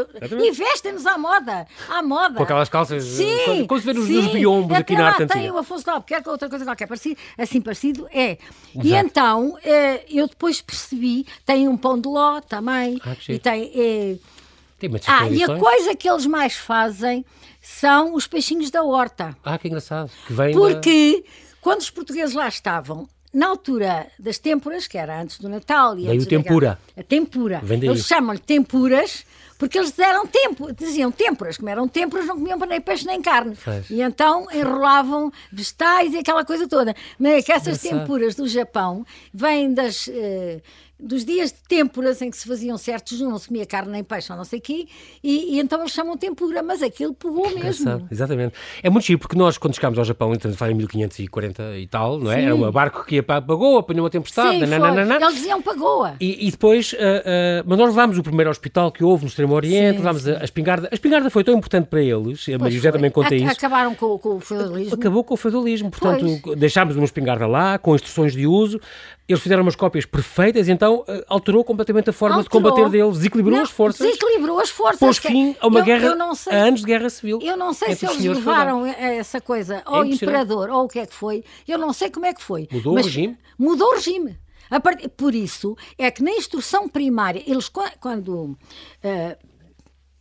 [0.45, 2.35] e vestem-nos à moda, à moda.
[2.37, 4.15] Com aquelas calças, Sim, como- se vê nos- sim.
[4.23, 7.61] nos biombos aqui na arte tem o Afonso de Albuquerque, outra coisa qualquer parecido, assim
[7.61, 8.39] parecido é.
[8.83, 13.71] E então eh, eu depois percebi, tem um pão de ló também, Ah, e tem...
[13.75, 14.17] eh,
[14.79, 17.25] Tem ah, e a coisa que eles mais fazem
[17.63, 19.37] são os peixinhos da horta.
[19.45, 20.11] Ah, que engraçado.
[20.27, 21.25] Que vem da- Porque
[21.61, 25.99] quando os portugueses lá estavam, na altura das têmporas, que era antes do Natal...
[25.99, 26.79] E Daí o da- tempura.
[26.97, 27.63] A tempura.
[27.69, 29.25] Eles chamam-lhe tempuras
[29.59, 31.57] porque eles eram tempo, diziam têmporas.
[31.57, 33.57] Como eram têmporas, não comiam nem peixe nem carne.
[33.89, 36.95] E então enrolavam vegetais e aquela coisa toda.
[37.19, 40.09] Mas é que essas tempuras do Japão vêm das...
[40.09, 40.61] eh,
[40.99, 44.31] dos dias de têmporas em que se faziam certos, não se comia carne nem peixe
[44.33, 44.87] ou não sei o quê,
[45.23, 48.07] e, e então eles chamam tempura, mas aquilo pegou mesmo.
[48.11, 48.55] Exatamente.
[48.83, 52.19] É muito giro, porque nós, quando chegámos ao Japão, então, foi em 1540 e tal,
[52.19, 52.37] não é?
[52.37, 52.43] Sim.
[52.45, 55.17] Era um barco que ia para a Pagoa, apanhou uma tempestade, Sim, nananana.
[55.17, 56.15] Eles diziam pagoa.
[56.21, 57.23] E, e depois, ah,
[57.61, 60.41] ah, mas nós levámos o primeiro hospital que houve no Extremo Oriente, Sim, levámos a,
[60.41, 60.89] a espingarda.
[60.91, 63.53] A espingarda foi tão importante para eles, a Maria Pois José também conta Ac- isso.
[63.53, 64.95] Acabaram com, com o feudalismo.
[64.95, 68.81] Acabou com o feudalismo, portanto, deixámos uma espingarda lá, com instruções de uso,
[69.29, 72.63] eles fizeram umas cópias perfeitas, então ah, alterou completamente a forma de Alterou.
[72.71, 74.99] combater deles, desequilibrou Não, as forças, Desequilibrou as forças.
[75.01, 77.39] pôs fim a uma eu, guerra, Eu sei, a anos de guerra civil.
[77.43, 80.23] eu não sei se eles levaram essa coisa ao impressionante.
[80.25, 81.43] imperador ou o que é que foi.
[81.67, 82.69] Eu não sei como é que foi.
[82.71, 83.39] Mudou o regime?
[83.59, 84.39] Mudou o regime.
[85.17, 88.57] Por isso é que na instrução primária, eles qua- quando.
[89.05, 89.37] ah,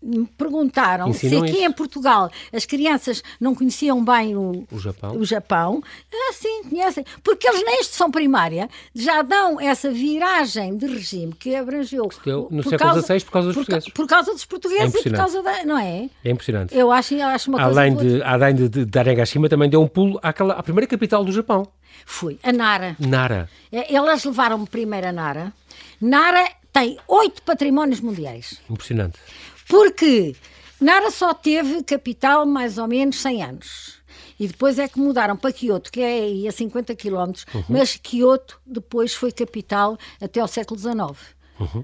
[0.03, 1.65] me perguntaram Ensinam se aqui isso.
[1.65, 5.17] em Portugal as crianças não conheciam bem o, O Japão.
[5.17, 5.81] o Japão.
[6.13, 7.05] Ah, sim, conhecem.
[7.23, 12.09] Porque eles na instrução primária já dão essa viragem de regime que abrangeu.
[12.25, 13.89] deu no século XVI por causa dos por portugueses.
[13.93, 15.63] Por causa dos portugueses É e por causa da.
[15.65, 16.09] Não é?
[16.23, 16.75] É impressionante.
[16.75, 17.79] Eu acho, eu acho uma coisa.
[17.79, 18.03] Além boa.
[18.05, 21.31] de, além de, de, de Arengashima, também deu um pulo àquela, à primeira capital do
[21.31, 21.67] Japão,
[22.05, 22.95] Fui, a Nara.
[22.99, 23.49] Nara.
[23.71, 25.53] É, Elas levaram-me primeiro a Nara.
[26.01, 28.59] Nara tem oito patrimónios mundiais.
[28.69, 29.17] Impressionante.
[29.73, 30.35] Porque
[30.79, 33.93] Nara só teve capital mais ou menos 100 anos.
[34.39, 38.59] E depois é que mudaram para Kyoto, que é aí a 50 quilómetros, mas Kyoto
[38.65, 41.33] depois foi capital até ao século XIX.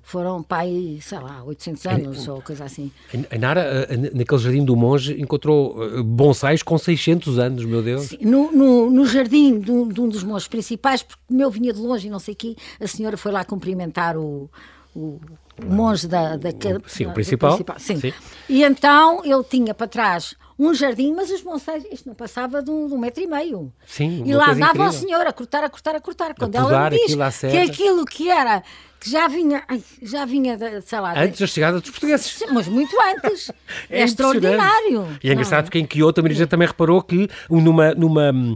[0.04, 2.92] Foram para aí, sei lá, 800 anos ou coisa assim.
[3.32, 7.82] A Nara, a- a- naquele jardim do monge, encontrou eh, bonsais com 600 anos, meu
[7.82, 8.10] Deus.
[8.20, 11.72] No, no, no jardim de um, de um dos monges principais, porque o meu vinha
[11.72, 14.50] de longe e não sei o quê, a senhora foi lá cumprimentar o,
[14.94, 15.20] o
[15.66, 17.60] monge da, da, ca- sim, o da- do principal.
[17.78, 18.00] Sim.
[18.00, 18.14] Sim.
[18.48, 22.70] E então ele tinha para trás um jardim, mas os bonsais, isto não passava de
[22.70, 23.72] um, de um metro e meio.
[23.86, 26.36] Sim, E lá andava o senhor a cortar, a cortar, a cortar.
[26.36, 28.62] Quando podar ela me diz aquilo que aquilo que era,
[29.00, 32.26] que já vinha, ai, já vinha, da, sei lá, Antes da chegada dos portugueses.
[32.26, 33.50] Sim, mas muito antes.
[33.90, 35.18] É É, extraordinário.
[35.24, 38.56] E é engraçado porque em Kyoto a Marisa também reparou que um, numa, numa hum,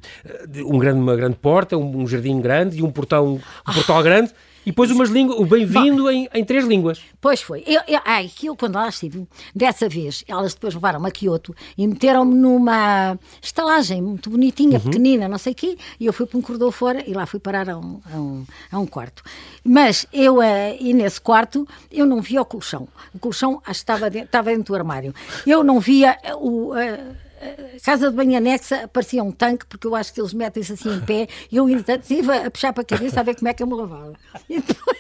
[0.65, 4.33] um grande, uma grande porta, um, um jardim grande e um portão, um portal grande
[4.65, 7.01] e depois umas línguas, o bem-vindo em, em três línguas.
[7.19, 7.63] Pois foi.
[7.67, 12.33] Eu, eu, aquilo, quando lá estive, dessa vez, elas depois levaram-me a Kyoto e meteram-me
[12.35, 14.83] numa estalagem muito bonitinha, Uhum.
[14.85, 17.39] pequenina, não sei o quê, e eu fui para um corredor fora e lá fui
[17.39, 19.23] parar a um, a um, a um quarto.
[19.63, 22.87] Mas eu, eh, e nesse quarto, eu não via o colchão.
[23.13, 25.13] O colchão estava dentro, estava dentro do armário.
[25.45, 26.73] Eu não via o.
[26.75, 26.99] eh,
[27.43, 30.93] a casa de banho anexa parecia um tanque, porque eu acho que eles metem-se assim
[30.95, 33.53] em pé, e eu, entretanto, estive a puxar para a cabeça a ver como é
[33.53, 34.13] que eu me lavava.
[34.49, 34.97] E depois-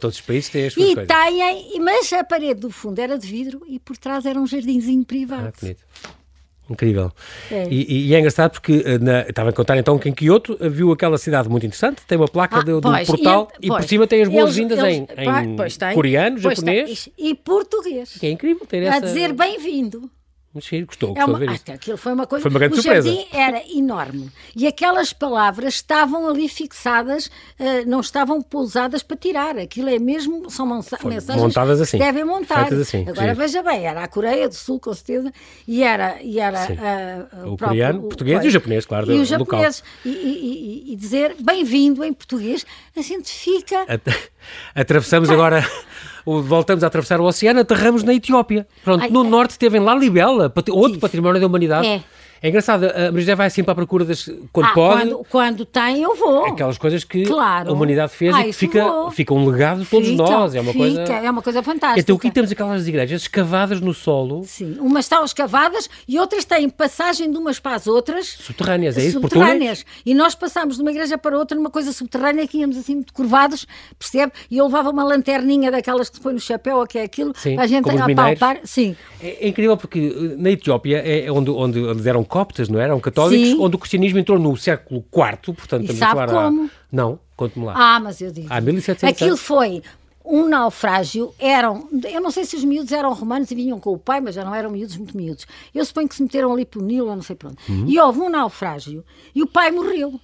[0.00, 1.08] Todos os países têm as suas e coisas.
[1.16, 5.04] têm, mas a parede do fundo era de vidro e por trás era um jardinzinho
[5.04, 5.48] privado.
[5.48, 5.84] Ah, bonito.
[6.70, 7.10] Incrível.
[7.50, 7.66] É.
[7.70, 10.68] E, e- é engraçado porque eh, na- estava a contar então que em Kyoto eh,
[10.68, 13.68] viu aquela cidade muito interessante, tem uma placa Ah, do, do pois, portal e, e,
[13.68, 17.08] por pois, cima tem as boas-vindas eles- em, em pois coreano, pois tem, japonês.
[17.16, 18.10] e português.
[18.20, 19.00] Que é incrível ter A essa.
[19.06, 20.10] dizer bem-vindo.
[20.60, 22.42] Sim, gostou, É gostou uma, ver aquilo foi uma coisa.
[22.42, 23.08] Foi uma grande o surpresa.
[23.08, 29.58] jardim era enorme e aquelas palavras estavam ali fixadas, eh, não estavam pousadas para tirar.
[29.58, 32.72] Aquilo é mesmo, são mensagens montadas assim, devem montar.
[32.72, 35.32] assim, Agora veja bem, era a Coreia do Sul, com certeza,
[35.66, 36.76] e era, e era Sim.
[36.80, 39.24] ah, O próprio- coreano, o português e o japonês, claro, E local.
[39.24, 39.82] japoneses.
[40.04, 42.66] E, e- dizer bem-vindo em português,
[42.96, 43.82] a gente fica.
[43.88, 44.02] At-
[44.74, 45.97] Atravessamos agora, o-
[46.42, 48.66] voltamos a atravessar o oceano, aterramos na Etiópia.
[48.84, 49.28] Pronto, Ai, no ai.
[49.28, 51.86] norte teve em La Libela, outro património da humanidade.
[51.86, 52.02] É.
[52.42, 54.30] É engraçado, a Maria vai sempre à procura das.
[54.52, 56.44] Quando Ah, pode, quando, quando tem, eu vou.
[56.46, 57.70] aquelas coisas que Claro.
[57.70, 59.10] a humanidade fez Ah, e que fica, vou.
[59.10, 60.54] fica um legado de todos Fica, nós.
[60.54, 61.02] É uma fica, coisa.
[61.14, 62.00] É uma coisa fantástica.
[62.00, 66.68] Então aqui temos aquelas igrejas escavadas no solo, Sim, umas estão escavadas e outras têm
[66.68, 68.26] passagem de umas para as outras.
[68.40, 69.20] subterrâneas, é isso?
[69.20, 69.84] Subterrâneas.
[70.06, 73.12] E nós passámos de uma igreja para outra numa coisa subterrânea que íamos assim muito
[73.12, 73.66] curvados,
[73.98, 74.32] percebe?
[74.50, 77.32] E eu levava uma lanterninha daquelas que se põe no chapéu, ou que é aquilo,
[77.36, 78.12] Sim, a gente mineiros.
[78.12, 78.60] apalpar.
[78.64, 82.68] Sim, É, é incrível porque eh, na Etiópia é é onde, onde, onde eram coptas,
[82.68, 82.84] não é?
[82.84, 83.58] eram católicos, Sim.
[83.60, 86.24] onde o cristianismo entrou no século IV, portanto E sabe falar.
[86.30, 86.70] há- como?
[86.92, 87.74] Não, conte-me lá.
[87.76, 88.46] Ah, mas eu digo.
[88.50, 89.40] Há 1700 Aquilo anos.
[89.40, 89.82] foi
[90.24, 91.32] um naufrágio.
[91.38, 94.34] Eram, eu não sei se os miúdos eram romanos e vinham com o pai, mas
[94.34, 95.46] já não eram miúdos muito miúdos.
[95.74, 97.56] Eu suponho que se meteram ali pelo Nilo, ou não sei pronto.
[97.68, 97.84] Uhum.
[97.88, 99.02] E houve um naufrágio
[99.34, 100.20] e o pai morreu.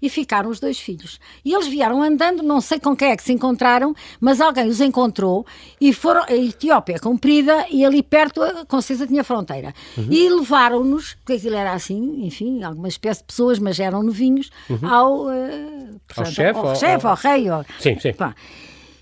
[0.00, 1.18] E ficaram os dois filhos.
[1.44, 4.80] E eles vieram andando, não sei com quem é que se encontraram, mas alguém os
[4.80, 5.46] encontrou
[5.80, 6.22] e foram.
[6.22, 9.74] A Etiópia comprida e ali perto, a- com certeza, tinha fronteira.
[9.96, 10.08] Uhum.
[10.10, 14.50] E levaram-nos, porque aquilo era assim, enfim, alguma espécie de pessoas, mas eram novinhos,
[14.82, 15.30] ao.
[15.30, 17.48] eh, portanto, chefe, ao, ao- chefe, ao- ao rei.
[17.48, 18.12] ao- Sim, sim.
[18.12, 18.34] Pá.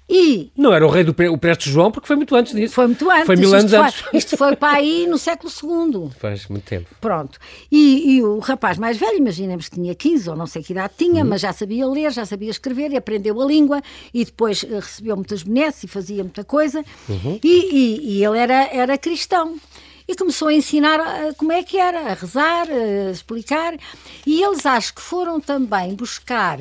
[0.09, 2.75] E Não era o rei do o Prestes João, porque foi muito antes disso.
[2.75, 3.25] foi muito antes.
[3.27, 4.05] Foi mil isto anos foi, antes.
[4.13, 6.11] Isto foi para aí no século II.
[6.21, 6.89] Faz muito tempo.
[7.01, 7.39] Pronto.
[7.73, 10.93] E, e o rapaz mais velho, imaginemos que tinha 15 ou não sei que idade
[10.99, 11.31] tinha, Uhum.
[11.31, 13.81] mas já sabia ler, já sabia escrever e aprendeu a língua
[14.13, 16.85] e depois eh, recebeu muitas benesses e fazia muita coisa.
[17.09, 17.39] Uhum.
[17.43, 19.57] E, e- e ele era, era cristão.
[20.07, 23.75] E começou a ensinar eh, como é que era, a rezar, a explicar.
[24.27, 26.59] E eles acho que foram também buscar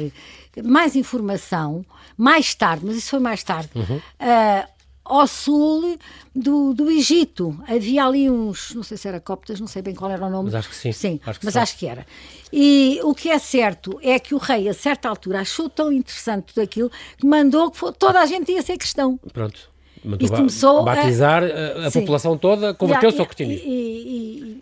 [0.64, 1.84] mais informação,
[2.18, 4.02] mais tarde, mas isso foi mais tarde, Uhum.
[4.20, 4.68] eh,
[5.06, 5.98] ao sul
[6.34, 7.60] do, do Egito.
[7.68, 10.46] Havia ali uns, não sei se era coptas, não sei bem qual era o nome.
[10.46, 10.92] Mas acho que sim.
[10.94, 12.08] Sim, Acho que mas acho que era.
[12.54, 16.54] E o que é certo é que o rei, a certa altura, achou tão interessante
[16.54, 19.20] tudo aquilo que mandou que toda a gente ia ser cristão.
[19.34, 19.70] Pronto.
[20.04, 22.02] Mandou ba- começou a- batizar a, a Sim.
[22.02, 23.70] população toda, converteu-se ao cristianismo.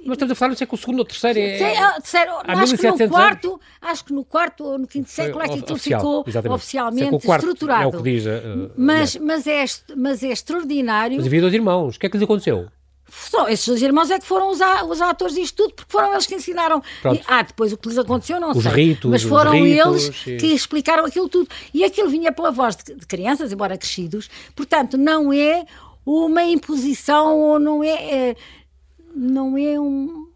[0.06, 1.40] Mas estamos a falar no século II ou terceiro.
[1.40, 4.78] É, Sei, ah, disseram, há acho que 1700 no quarto, acho que no quarto ou
[4.80, 6.56] no quinto século é que aquilo ficou exatamente.
[6.56, 7.84] oficialmente estruturado.
[7.84, 8.26] É o que diz.
[8.26, 9.64] eh, eh, mas, mas, é,
[9.96, 11.18] mas é extraordinário.
[11.18, 11.96] Mas havia dois irmãos.
[11.96, 12.68] O que é que lhes aconteceu?
[13.14, 16.14] Só esses dois irmãos é que foram os, a- os atores disto tudo, porque foram
[16.14, 16.82] eles que ensinaram.
[17.14, 18.72] E- ah, depois o que lhes aconteceu, não Os sei.
[18.72, 20.38] ritos, mas foram ritos, eles sim.
[20.38, 21.50] que explicaram aquilo tudo.
[21.74, 24.30] E aquilo vinha pela voz de, de crianças, embora crescidos.
[24.56, 25.66] Portanto, não é
[26.06, 27.90] uma imposição ou não é.
[28.30, 28.36] é-
[29.14, 30.28] não é um.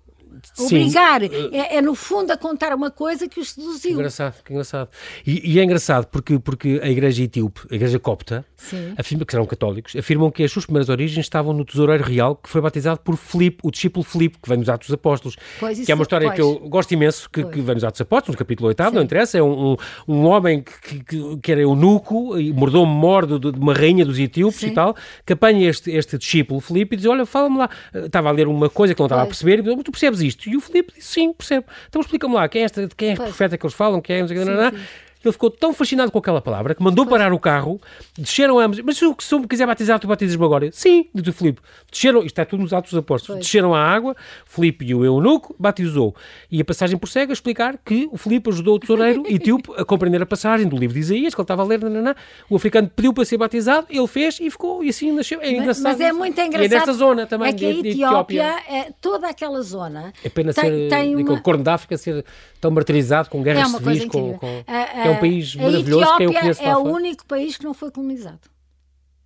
[0.57, 1.23] Obrigar.
[1.23, 3.91] É, é, no fundo, a contar uma coisa que os seduziu.
[3.93, 4.89] Engraçado, que engraçado.
[5.25, 8.93] E, e é engraçado porque, porque a igreja etíope, a igreja copta, Sim.
[8.97, 12.49] afirma que serão católicos, afirmam que as suas primeiras origens estavam no tesoureiro real que
[12.49, 15.35] foi batizado por Filipe, o discípulo Filipe, que vem nos Atos dos Apóstolos.
[15.59, 16.35] Pois, que é uma história pois.
[16.35, 19.01] que eu gosto imenso, que, que vem nos Atos dos Apóstolos, no capítulo 8, não
[19.01, 19.75] interessa, é um, um,
[20.07, 24.19] um homem que, que, que era eunuco e mordomo mor de, de uma rainha dos
[24.19, 24.67] etíopes Sim.
[24.67, 28.29] e tal, que apanha este, este discípulo Filipe e diz, olha, fala-me lá, Eh, estava
[28.29, 29.37] a ler uma coisa que não estava a Pois.
[29.37, 30.34] perceber, e diz, "Mas tu percebes isto?
[30.47, 31.65] E o Filipe disse, sim, percebo.
[31.87, 34.27] Então explica-me lá, quem é este, quem é profeta que eles falam, quem é, não
[34.27, 34.77] sei o quê, Sim, nananã.
[35.27, 37.79] Ele ficou tão fascinado com aquela palavra que mandou parar o carro,
[38.17, 38.79] desceram ambos.
[38.81, 40.69] Mas se eu me quiser batizar, tu batizas-me agora?
[40.71, 41.61] Sim, disse o Filipe.
[41.91, 43.41] Desceram, isto é tudo nos Atos dos Apóstolos.
[43.41, 46.15] Desceram à água, Filipe e o eunuco batizou.
[46.51, 50.21] E a passagem por cega explicar que o Filipe ajudou o tesoureiro etíope a compreender
[50.21, 51.75] a passagem do livro de Isaías, que ele estava a ler.
[51.89, 52.15] Nanana.
[52.49, 55.41] O africano pediu para ser batizado, ele fez e ficou, e assim nasceu.
[55.41, 55.83] É engraçado.
[55.83, 56.71] Mas é muito engraçado.
[56.71, 57.49] E é nesta zona também.
[57.49, 60.13] É que a Etiópia, é, toda aquela zona.
[60.23, 61.33] É pena tem, ser, tem uma...
[61.33, 62.25] o Corno da África ser
[62.59, 64.63] tão martirizado com guerras é civis, com, com...
[64.67, 66.63] é um país maravilhoso a que eu conheço.
[66.63, 68.41] É o único país que não foi colonizado.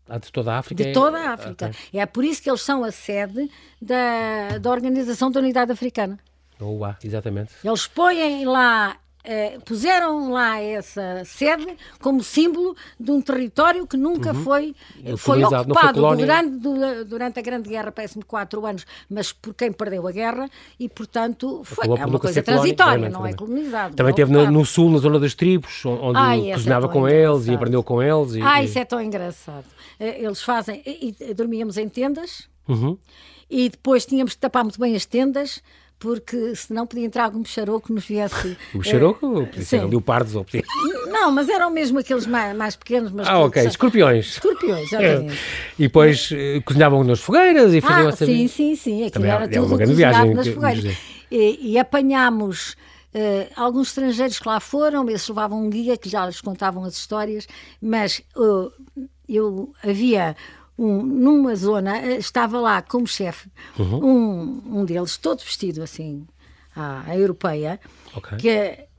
[0.08, 0.84] Ah, de toda a África?
[0.84, 1.72] De toda a África.
[1.74, 1.98] Ah.
[1.98, 3.50] É por isso que eles são a sede
[3.80, 6.20] da, da Organização da Unidade Africana.
[6.60, 7.54] Ah, exatamente.
[7.64, 14.32] Eles põem lá Uh, puseram lá essa sede como símbolo de um território que nunca
[14.32, 14.44] uhum.
[14.44, 14.76] foi,
[15.18, 20.12] foi ocupado durante, durante a Grande Guerra, parece-me quatro anos, mas por quem perdeu a
[20.12, 23.94] guerra e, portanto, foi, é uma coisa transitória, não é colonizado.
[23.94, 27.36] Também teve no, no, sul, na zona das tribos, onde Ai, cozinhava é com engraçado.
[27.36, 28.36] eles e aprendeu com eles.
[28.36, 29.66] E, ah, isso é tão engraçado.
[30.00, 32.98] Eles fazem, e, e, dormíamos em tendas uhum.
[33.50, 35.62] e depois tínhamos que tapar muito bem as tendas
[36.00, 38.58] porque senão podia entrar algum bicharoco que nos viesse.
[38.74, 39.42] O bicharoco?
[39.42, 40.64] É, podia ser leopardos ou podia...
[41.08, 43.12] Não, mas eram mesmo aqueles mais, mais pequenos.
[43.12, 44.34] Mas ah, ok, escorpiões.
[44.34, 45.34] Escorpiões, exatamente.
[45.34, 45.38] É.
[45.78, 48.26] E depois eh, cozinhavam nas fogueiras e faziam ah, essa...
[48.26, 50.98] sim, sim, sim, aquilo Também era é, tudo uma grande viagem nas fogueiras.
[51.30, 52.76] E, e apanhámos...
[53.12, 56.94] Uh, alguns estrangeiros que lá foram, eles levavam um guia que já lhes contavam as
[56.94, 57.48] histórias,
[57.82, 58.72] mas uh,
[59.28, 60.36] eu havia
[60.80, 64.04] um, numa zona, eh, estava lá como chefe uhum.
[64.04, 66.26] um, um deles, todo vestido assim,
[66.76, 67.80] à, à europeia,
[68.16, 68.38] okay.
[68.38, 68.50] que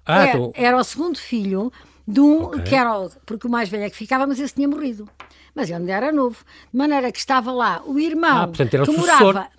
[0.04, 0.52] ah, era, tô...
[0.54, 1.72] era, o segundo filho
[2.06, 2.62] de um, okay.
[2.64, 5.08] que era, porque o mais velho é que ficava, mas esse tinha morrido.
[5.54, 6.44] Mas ele ainda era novo.
[6.72, 9.50] De maneira que estava lá o irmão ah, portanto, que morava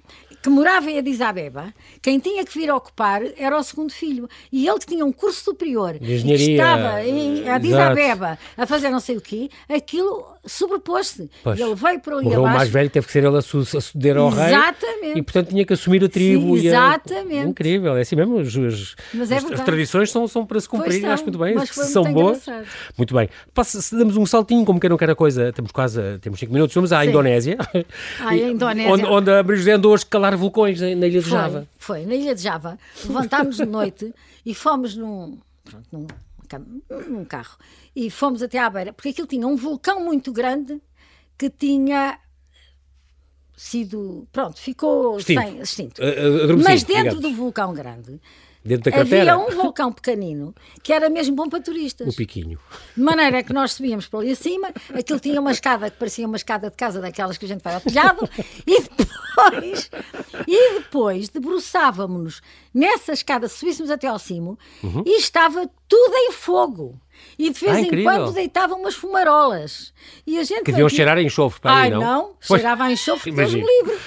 [0.41, 4.27] que morava em Addis Abeba, quem tinha que vir ocupar era o segundo filho.
[4.51, 8.99] E ele que tinha um curso superior, que estava em Addis Abeba a fazer não
[8.99, 11.29] sei o quê, aquilo sobrepôs-se.
[11.45, 12.55] Ele veio para ali Morreu abaixo.
[12.55, 14.47] o mais velho teve que ser ele a, suceder ao rei.
[14.47, 15.19] Exatamente.
[15.19, 16.57] E, portanto, tinha que assumir a tribo.
[16.57, 17.37] Sim, exatamente.
[17.37, 17.43] A...
[17.43, 18.39] Incrível, é assim mesmo.
[18.39, 21.57] As, as, é as, tradições são, são para se cumprir, acho muito bem.
[21.65, 22.47] Se são muito boas.
[22.47, 22.67] Engraçado.
[22.97, 23.29] Muito bem.
[23.53, 26.51] Passa, se damos um saltinho, como quem não quer a coisa, temos quase, temos 5
[26.51, 27.09] minutos, vamos à Sim.
[27.09, 27.57] Indonésia.
[28.19, 28.91] Ah, a Indonésia.
[28.91, 31.67] Onde, onde a Maria andou a escalar vulcões na Ilha de foi, Java.
[31.77, 32.77] Foi, na Ilha de Java.
[33.05, 34.13] Levantámos de noite
[34.45, 36.07] e fomos num, pronto, num,
[36.59, 37.57] num carro
[37.95, 40.81] e fomos até à beira, porque aquilo tinha um vulcão muito grande
[41.37, 42.19] que tinha
[43.55, 44.27] sido.
[44.31, 45.41] Pronto, ficou extinto.
[45.41, 46.01] sem extinto.
[46.63, 47.21] Mas dentro digamos.
[47.21, 48.19] do vulcão grande
[48.63, 49.33] Dentro da cratera?
[49.33, 52.07] Havia um vulcão pequenino que era mesmo bom para turistas.
[52.07, 52.59] O Piquinho.
[52.95, 56.37] De maneira que nós subíamos para ali acima, aquilo tinha uma escada que parecia uma
[56.37, 58.29] escada de casa daquelas que a gente vai ao telhado,
[58.67, 59.89] e depois,
[60.47, 62.41] e depois debruçávamos-nos
[62.73, 65.03] nessa escada, subíssemos até ao cimo, uhum.
[65.05, 66.99] e estava tudo em fogo.
[67.37, 69.93] E de vez ah, em quando deitavam umas fumarolas.
[70.25, 71.99] E a gente que deviam cheirar a enxofre para Ai, não?
[71.99, 73.99] não, cheirava a enxofre, Deus me livre.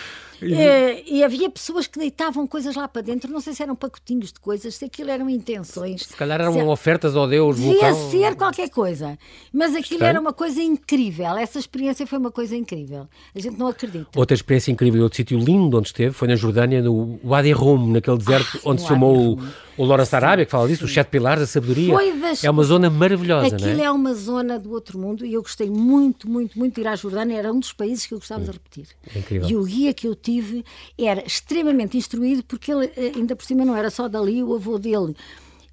[0.53, 4.33] E, e, havia pessoas que deitavam coisas lá para dentro, não sei se eram pacotinhos
[4.33, 6.03] de coisas, se aquilo eram intenções.
[6.03, 8.11] Se calhar eram se, ofertas ao Deus Devia vulcão.
[8.11, 9.19] ser qualquer coisa.
[9.53, 10.11] Mas aquilo Estranho.
[10.11, 11.37] era uma coisa incrível.
[11.37, 13.09] Essa experiência foi uma coisa incrível.
[13.35, 14.07] A gente não acredita.
[14.17, 18.19] Outra experiência incrível, outro sítio lindo onde esteve, foi na Jordânia, no Wadi Rum, naquele
[18.19, 19.39] deserto ah, onde se chamou
[19.74, 21.95] o Lawrence Arábia, que fala disso, os sete pilares da sabedoria.
[22.21, 22.45] Das...
[22.45, 23.87] É uma zona maravilhosa, Aquilo não é?
[23.87, 26.95] é uma zona do outro mundo e eu gostei muito, muito, muito de ir à
[26.95, 27.37] Jordânia.
[27.37, 28.87] Era um dos países que eu gostava de repetir.
[29.15, 29.49] É incrível.
[29.49, 30.65] E o guia que eu tive
[30.99, 34.79] era extremamente instruído, porque ele, eh, ainda por cima, não era só dali, o avô
[34.79, 35.15] dele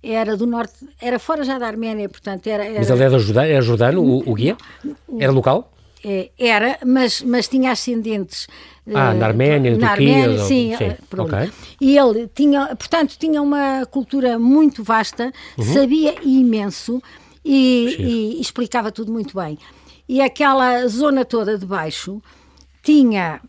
[0.03, 2.65] era do norte, era fora já da Arménia, portanto era...
[2.65, 2.79] era...
[2.79, 4.57] Mas ele era, judano, era jordano, o, o guia?
[5.19, 5.71] Era local?
[6.03, 8.47] É, era, mas, mas tinha ascendentes
[8.93, 10.83] ah, na Arménia, na Turquia, Arménia, sim, sim.
[10.83, 11.51] Eh, okay.
[11.79, 15.73] E ele tinha, portanto, tinha uma cultura muito vasta, uhum.
[15.73, 17.01] sabia imenso
[17.45, 19.57] e, e, explicava tudo muito bem.
[20.09, 22.21] E aquela zona toda de baixo
[22.81, 23.39] tinha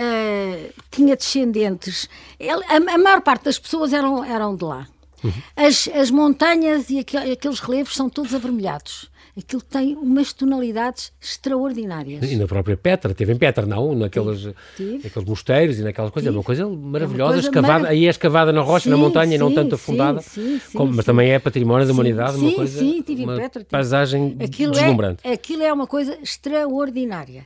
[0.00, 2.08] uh, tinha descendentes.
[2.38, 4.86] Ele, a, a, maior parte das pessoas eram, eram de lá.
[5.22, 5.32] Uhum.
[5.54, 9.10] As, as montanhas e aqueles relevos são todos avermelhados.
[9.38, 12.30] Aquilo tem umas tonalidades extraordinárias.
[12.30, 13.94] E na própria Petra, teve em Petra, não?
[13.94, 16.28] Naqueles, naqueles mosteiros e naquelas coisas.
[16.32, 18.96] É uma coisa maravilhosa, é uma coisa escavada, aí é escavada na rocha, sim, na
[18.96, 20.20] montanha, sim, e não tanto afundada.
[20.20, 22.78] Sim, como, mas também é património da humanidade, uma coisa.
[22.78, 23.64] Sim, tive uma em Petra.
[23.64, 25.20] Paisagem aquilo é- deslumbrante.
[25.24, 27.44] É, aquilo é uma coisa extraordinária.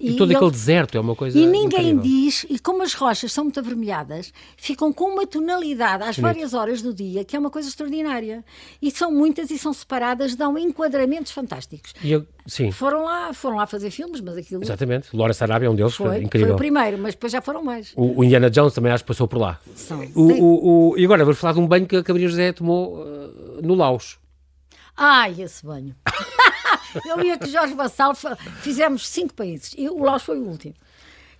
[0.00, 1.38] E, e todo aquele deserto é uma coisa.
[1.38, 2.02] E ninguém incrível.
[2.02, 6.80] diz, e como as rochas são muito avermelhadas, ficam com uma tonalidade às várias horas
[6.80, 8.42] do dia, que é uma coisa extraordinária.
[8.80, 11.92] E são muitas e são separadas, dão enquadramentos fantásticos.
[12.02, 12.70] Eu, sim.
[12.70, 14.62] Foram lá, foram lá fazer filmes, mas aquilo.
[14.62, 15.14] Exatamente.
[15.14, 16.48] Laura Sarabia é um deles, foi, incrível.
[16.48, 17.92] Foi o primeiro, mas depois já foram mais.
[17.94, 19.60] O, o Indiana Jones também acho que passou por lá.
[19.74, 20.00] São.
[20.14, 23.60] O, o, e agora vamos falar de um banho que a Cabrera José tomou uh,
[23.62, 24.18] no Laos.
[24.96, 25.94] Ai, esse banho.
[27.04, 28.14] eu com o Jorge Vassal,
[28.60, 30.74] fizemos cinco países e o Laos foi o último.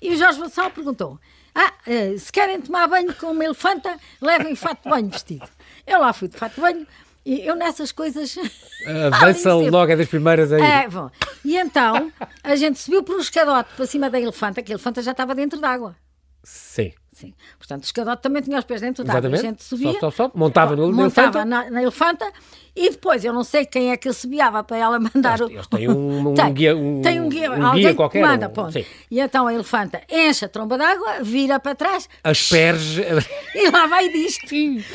[0.01, 1.18] E o Jorge Vassal perguntou:
[1.55, 5.46] Ah, eh, se querem tomar banho com uma elefanta, levem fato de banho vestido.
[5.86, 6.86] Eu lá fui de fato de banho
[7.24, 8.36] e eu nessas coisas.
[9.12, 9.70] Avança sempre.
[9.70, 10.62] logo, é das primeiras aí.
[10.62, 11.11] É, bom.
[11.44, 15.03] E então a gente subiu por um escadote para cima da elefanta, que a elefanta
[15.03, 15.94] já estava dentro d'água.
[16.42, 16.92] Sim.
[17.20, 17.34] Sim.
[17.58, 19.20] Portanto, o escadote também tinha os pés dentro d'água.
[19.20, 19.42] A Exatamente.
[19.50, 19.92] gente subia.
[19.94, 20.30] Só, só, só.
[20.34, 21.48] Montava no, montava elefante.
[21.48, 22.32] na, na elefanta
[22.74, 25.52] e depois eu não sei quem é que assobiava para ela mandar Eles- o.
[25.56, 28.22] eles têm um- um Tem, guia- um- tem um guia, um alguém guia que qualquer,
[28.22, 28.72] manda, um- ponto.
[28.72, 28.84] sim.
[29.10, 33.02] E então a elefanta enche a tromba d'água, vira para trás Asperge.
[33.54, 34.46] e lá vai disto.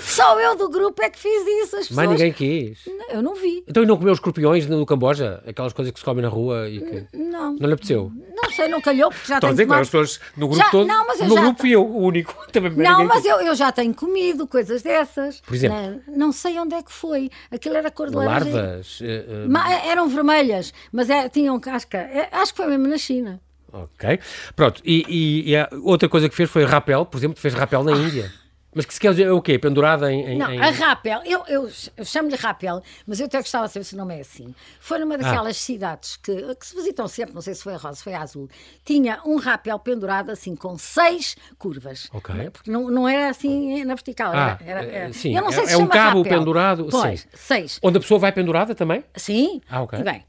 [0.02, 1.76] Só eu do grupo é que fiz isso.
[1.78, 2.80] As pessoas- ninguém quis.
[3.10, 3.64] Eu não vi.
[3.68, 5.44] Então e não comeu os escorpiões no Camboja?
[5.46, 7.08] Aquelas coisas que se comem na rua e que...
[7.18, 7.54] Não.
[7.54, 8.12] Não lhe apeteceu?
[8.58, 10.64] Não sei, não calhou, porque já Estou a tenho dizer que as pessoas no grupo
[10.64, 10.88] Já- todo.
[10.88, 12.34] não, mas eu no já- grupo fui eu, o único.
[12.52, 15.42] Também Não, mas eu, eu já tenho comido coisas dessas.
[15.42, 15.78] Por exemplo?
[15.78, 16.00] Né?
[16.08, 17.30] Não sei onde é que foi.
[17.52, 18.56] Aquilo era cor de laranja.
[18.56, 19.00] Larvas.
[19.02, 21.98] eh, Ma- eram vermelhas, mas é- tinham casca.
[21.98, 23.40] É, acho que foi mesmo na China.
[23.74, 24.20] Ok.
[24.56, 24.82] Pronto.
[24.86, 27.92] E, e- e a outra coisa que fez foi rapel, por exemplo, fez rapel na
[27.92, 28.32] Índia.
[28.76, 29.58] Mas que se quer dizer é o quê?
[29.58, 30.34] Pendurada em.
[30.34, 33.72] em- Não, em- a Rapel, eu, eu, eu chamo-lhe Rapel, mas eu até gostava de
[33.74, 34.54] saber se o nome é assim.
[34.82, 37.96] Foi numa daquelas cidades que, que se visitam sempre, não sei se foi a rosa,
[37.96, 38.50] se foi a azul,
[38.84, 42.10] tinha um rapel pendurado assim com seis curvas.
[42.14, 42.50] Ok.
[42.52, 44.34] Porque não, não era assim na vertical.
[44.36, 46.38] Ah, era, era- era- eh, sim, Eu não sei é- se é um cabo rapel.
[46.40, 47.28] pendurado, Pois, sim.
[47.34, 47.80] seis.
[47.82, 49.06] Onde a pessoa vai pendurada também?
[49.16, 49.62] Sim.
[49.70, 50.00] Ah, ok.
[50.00, 50.26] E bem.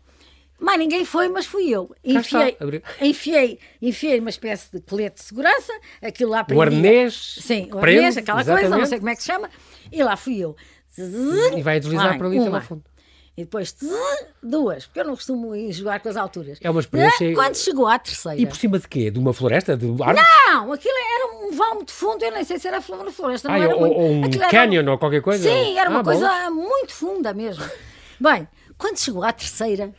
[0.59, 1.95] Mas ninguém foi, mas fui eu.
[2.03, 2.57] Enfiei,
[3.01, 7.39] enfiei, enfiei uma espécie de colete de segurança, aquilo lá O prendia- arnês.
[7.43, 9.51] Sim, o prende, arnês, aquela coisa, não exatamente, sei como é que se chama.
[9.93, 10.57] E lá fui eu.
[11.57, 12.61] E vai deslizar para ali até uma.
[12.61, 12.83] fundo.
[13.37, 13.93] E depois tzz,
[14.43, 16.59] duas, porque eu não costumo ir jogar com as alturas.
[16.63, 18.41] É uma experiência- Quando chegou à terceira.
[18.41, 19.11] E por cima de quê?
[19.11, 19.77] De uma floresta?
[19.77, 20.23] De árvores?
[20.49, 23.55] Não, aquilo era um vale muito fundo, eu nem sei se era flor- floresta, não
[23.57, 25.47] Ah, era ou- ou um canyon ou qualquer coisa?
[25.47, 26.11] Sim, era uma Ah, bom.
[26.13, 27.63] coisa muito funda mesmo.
[28.19, 28.49] Bem,
[28.79, 29.95] quando chegou à terceira,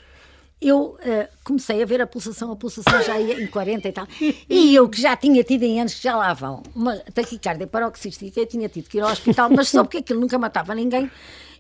[0.60, 4.08] eu eh, comecei a ver a pulsação, a pulsação já ia em 40 e tal.
[4.50, 8.40] E eu que já tinha tido em anos que já lá vão uma taquicardia paroxística,
[8.40, 11.10] eu tinha tido que ir ao hospital, mas soube que aquilo nunca matava ninguém.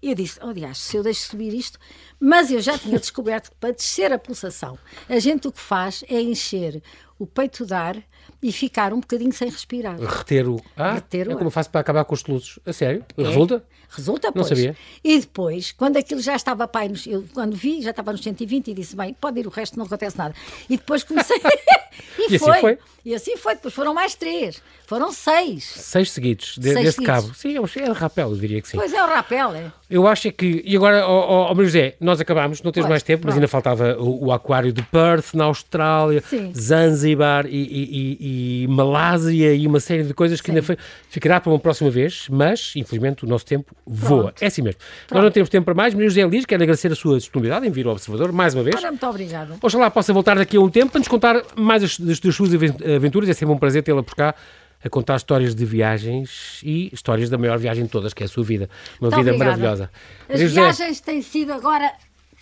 [0.01, 1.79] E eu disse, oh diacho, se eu deixo subir isto...
[2.19, 4.77] Mas eu já tinha descoberto que para descer a pulsação,
[5.07, 6.81] a gente o que faz é encher
[7.19, 7.95] o peito de ar
[8.41, 9.99] e ficar um bocadinho sem respirar.
[9.99, 10.61] Reter o.
[10.75, 11.37] Ah, Reter o é ar.
[11.37, 12.59] como eu faço para acabar com os soluços.
[12.65, 13.03] A sério?
[13.17, 13.63] Resulta?
[13.89, 14.47] Resulta, Não pois.
[14.47, 14.75] sabia.
[15.03, 18.67] E depois, quando aquilo já estava pai, nos, eu quando vi, já estava nos 120
[18.69, 20.35] e disse, bem, pode ir o resto, não acontece nada.
[20.69, 21.37] E depois comecei.
[22.19, 22.77] e, E assim foi?
[23.05, 23.55] E assim foi.
[23.55, 24.61] Depois foram mais três.
[24.85, 25.63] Foram seis.
[25.63, 27.23] Seis seguidos de, Seis deste seguidos.
[27.23, 27.33] cabo.
[27.33, 28.77] Sim, é um- é rapel, eu diria que sim.
[28.77, 29.71] Pois é, o rapel, é.
[29.89, 30.61] Eu acho é que.
[30.65, 33.37] E agora, ó ó, José, nós acabámos, não tens Pois, mais tempo, mas pronto.
[33.37, 36.51] ainda faltava o, o aquário de Perth, na Austrália, Sim.
[36.53, 37.57] Zanzibar e, e-
[37.91, 40.75] e- e Malásia e uma série de coisas que ainda foi,
[41.09, 44.23] ficará para uma próxima vez, mas infelizmente o nosso tempo voa.
[44.23, 44.41] Pronto.
[44.43, 44.79] É assim mesmo.
[45.11, 45.93] Nós não temos tempo para mais.
[45.93, 48.75] Maria José Liz, quero agradecer a sua disponibilidade em vir ao Observador mais uma vez.
[48.75, 49.55] Ora, muito obrigada.
[49.61, 52.53] Oxalá possa voltar daqui a um tempo para nos contar mais as, das, das suas
[52.53, 53.29] aven- aventuras.
[53.29, 54.35] É sempre um prazer tê-la por cá
[54.83, 58.29] a contar histórias de viagens e histórias da maior viagem de todas, que é a
[58.29, 58.69] sua vida.
[59.01, 59.57] Uma Muito vida obrigada.
[59.57, 59.91] maravilhosa.
[60.29, 61.91] As José, viagens têm sido agora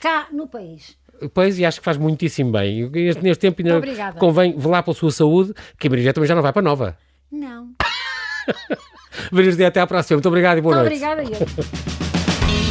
[0.02, 0.98] cá no país.
[1.34, 2.80] Pois, e acho que faz muitíssimo bem.
[2.82, 4.20] E Neste, neste tempo ainda obrigada.
[4.20, 6.98] convém velar pela sua saúde, que a Maria também já não vai para nova.
[7.32, 7.70] Não.
[9.32, 10.18] Maria José, até à próxima.
[10.18, 11.04] Muito obrigado e boa Muito noite.
[11.06, 12.66] obrigada eu.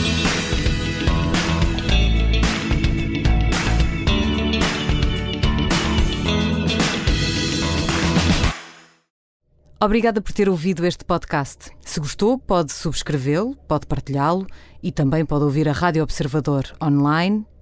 [9.81, 11.71] Obrigada por ter ouvido este podcast.
[11.81, 14.47] Se gostou, pode subscrevê-lo, pode partilhá-lo
[14.83, 17.45] e também pode ouvir a Rádio Observador online